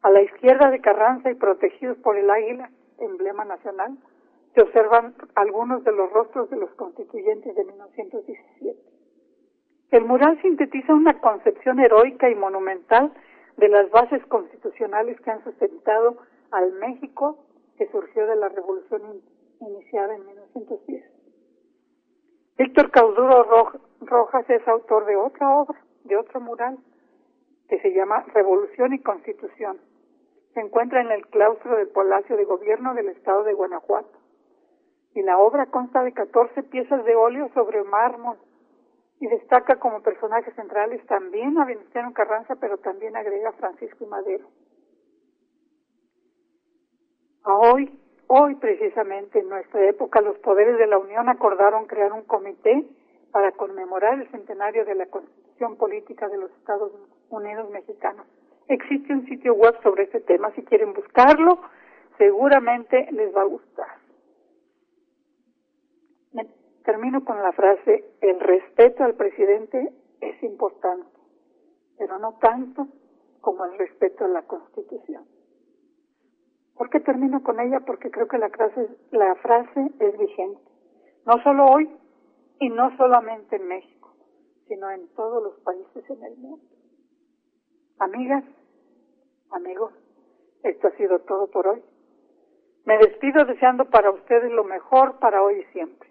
A 0.02 0.10
la 0.10 0.22
izquierda 0.22 0.70
de 0.70 0.80
Carranza 0.80 1.28
y 1.32 1.34
protegidos 1.34 1.98
por 1.98 2.16
el 2.16 2.30
águila, 2.30 2.70
emblema 2.98 3.44
nacional, 3.44 3.98
se 4.58 4.62
observan 4.62 5.14
algunos 5.36 5.84
de 5.84 5.92
los 5.92 6.10
rostros 6.10 6.50
de 6.50 6.56
los 6.56 6.68
constituyentes 6.70 7.54
de 7.54 7.64
1917. 7.64 8.76
El 9.92 10.04
mural 10.04 10.36
sintetiza 10.42 10.94
una 10.94 11.20
concepción 11.20 11.78
heroica 11.78 12.28
y 12.28 12.34
monumental 12.34 13.12
de 13.56 13.68
las 13.68 13.88
bases 13.92 14.20
constitucionales 14.26 15.20
que 15.20 15.30
han 15.30 15.44
sustentado 15.44 16.16
al 16.50 16.72
México 16.72 17.38
que 17.76 17.86
surgió 17.92 18.26
de 18.26 18.34
la 18.34 18.48
revolución 18.48 19.22
iniciada 19.60 20.16
en 20.16 20.26
1910. 20.26 21.04
Víctor 22.58 22.90
Cauduro 22.90 23.72
Rojas 24.00 24.50
es 24.50 24.66
autor 24.66 25.06
de 25.06 25.14
otra 25.14 25.56
obra, 25.56 25.80
de 26.02 26.16
otro 26.16 26.40
mural, 26.40 26.78
que 27.68 27.78
se 27.78 27.94
llama 27.94 28.24
Revolución 28.34 28.92
y 28.92 28.98
Constitución. 28.98 29.78
Se 30.54 30.60
encuentra 30.60 31.00
en 31.00 31.12
el 31.12 31.28
claustro 31.28 31.76
del 31.76 31.90
Palacio 31.90 32.36
de 32.36 32.44
Gobierno 32.44 32.94
del 32.94 33.10
Estado 33.10 33.44
de 33.44 33.54
Guanajuato. 33.54 34.17
Y 35.18 35.22
la 35.22 35.36
obra 35.36 35.66
consta 35.66 36.04
de 36.04 36.12
14 36.12 36.62
piezas 36.62 37.04
de 37.04 37.16
óleo 37.16 37.50
sobre 37.52 37.82
mármol 37.82 38.36
y 39.18 39.26
destaca 39.26 39.74
como 39.80 40.00
personajes 40.00 40.54
centrales 40.54 41.04
también 41.06 41.58
a 41.58 41.64
Venustiano 41.64 42.12
Carranza, 42.12 42.54
pero 42.60 42.78
también 42.78 43.16
agrega 43.16 43.50
Francisco 43.50 44.04
y 44.04 44.06
Madero. 44.06 44.46
Hoy, 47.42 47.98
hoy 48.28 48.54
precisamente 48.54 49.40
en 49.40 49.48
nuestra 49.48 49.84
época, 49.88 50.20
los 50.20 50.38
poderes 50.38 50.78
de 50.78 50.86
la 50.86 50.98
Unión 50.98 51.28
acordaron 51.28 51.86
crear 51.86 52.12
un 52.12 52.22
comité 52.22 52.88
para 53.32 53.50
conmemorar 53.50 54.20
el 54.20 54.30
centenario 54.30 54.84
de 54.84 54.94
la 54.94 55.06
Constitución 55.06 55.74
Política 55.78 56.28
de 56.28 56.38
los 56.38 56.52
Estados 56.52 56.92
Unidos 57.28 57.68
Mexicanos. 57.70 58.24
Existe 58.68 59.12
un 59.12 59.26
sitio 59.26 59.54
web 59.54 59.74
sobre 59.82 60.04
este 60.04 60.20
tema, 60.20 60.52
si 60.52 60.62
quieren 60.62 60.92
buscarlo, 60.92 61.58
seguramente 62.18 63.08
les 63.10 63.34
va 63.34 63.40
a 63.40 63.46
gustar. 63.46 63.97
Termino 66.88 67.22
con 67.22 67.42
la 67.42 67.52
frase, 67.52 68.02
el 68.22 68.40
respeto 68.40 69.04
al 69.04 69.12
presidente 69.12 69.92
es 70.22 70.42
importante, 70.42 71.06
pero 71.98 72.18
no 72.18 72.38
tanto 72.40 72.88
como 73.42 73.66
el 73.66 73.76
respeto 73.76 74.24
a 74.24 74.28
la 74.28 74.46
Constitución. 74.46 75.26
¿Por 76.74 76.88
qué 76.88 77.00
termino 77.00 77.42
con 77.42 77.60
ella? 77.60 77.80
Porque 77.80 78.10
creo 78.10 78.26
que 78.26 78.38
la 78.38 78.48
frase, 78.48 79.90
es 80.00 80.18
vigente. 80.18 80.62
No 81.26 81.42
solo 81.42 81.66
hoy 81.66 81.94
y 82.58 82.70
no 82.70 82.96
solamente 82.96 83.56
en 83.56 83.68
México, 83.68 84.14
sino 84.66 84.90
en 84.90 85.08
todos 85.08 85.42
los 85.42 85.60
países 85.60 86.08
en 86.08 86.24
el 86.24 86.38
mundo. 86.38 86.64
Amigas, 87.98 88.44
amigos, 89.50 89.92
esto 90.62 90.88
ha 90.88 90.96
sido 90.96 91.18
todo 91.18 91.50
por 91.50 91.66
hoy. 91.66 91.82
Me 92.86 92.96
despido 92.96 93.44
deseando 93.44 93.84
para 93.90 94.10
ustedes 94.10 94.50
lo 94.50 94.64
mejor 94.64 95.18
para 95.18 95.42
hoy 95.42 95.60
y 95.60 95.72
siempre 95.74 96.07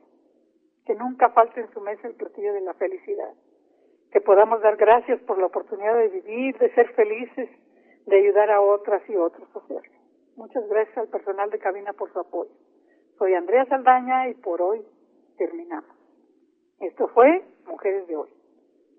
que 0.88 0.96
nunca 0.96 1.30
falte 1.32 1.60
en 1.60 1.70
su 1.74 1.82
mesa 1.82 2.08
el 2.08 2.16
platillo 2.16 2.54
de 2.54 2.62
la 2.62 2.74
felicidad, 2.76 3.34
que 4.10 4.22
podamos 4.22 4.62
dar 4.62 4.78
gracias 4.78 5.20
por 5.24 5.38
la 5.38 5.48
oportunidad 5.48 5.98
de 5.98 6.08
vivir, 6.08 6.58
de 6.58 6.74
ser 6.74 6.88
felices, 6.94 7.50
de 8.06 8.18
ayudar 8.18 8.50
a 8.50 8.62
otras 8.62 9.02
y 9.10 9.16
otros 9.18 9.46
a 9.54 9.60
hacerlo. 9.60 9.98
Muchas 10.38 10.66
gracias 10.70 10.98
al 10.98 11.10
personal 11.10 11.50
de 11.50 11.60
cabina 11.60 11.92
por 11.92 12.12
su 12.14 12.20
apoyo. 12.20 12.52
Soy 13.18 13.34
Andrea 13.34 13.66
Saldaña 13.66 14.30
y 14.30 14.36
por 14.36 14.62
hoy 14.62 14.82
terminamos. 15.38 15.94
Esto 16.80 17.10
fue 17.10 17.44
Mujeres 17.66 18.08
de 18.08 18.16
Hoy. 18.16 18.30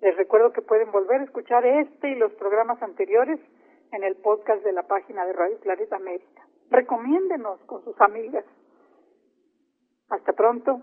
Les 0.02 0.14
recuerdo 0.14 0.52
que 0.52 0.60
pueden 0.60 0.92
volver 0.92 1.22
a 1.22 1.24
escuchar 1.24 1.64
este 1.64 2.10
y 2.10 2.16
los 2.16 2.32
programas 2.34 2.82
anteriores 2.82 3.40
en 3.92 4.04
el 4.04 4.16
podcast 4.16 4.62
de 4.62 4.72
la 4.72 4.82
página 4.82 5.24
de 5.24 5.32
Radio 5.32 5.58
Planeta 5.60 5.96
América. 5.96 6.46
Recomiéndenos 6.70 7.58
con 7.62 7.82
sus 7.82 7.98
amigas. 7.98 8.44
Hasta 10.10 10.34
pronto 10.34 10.82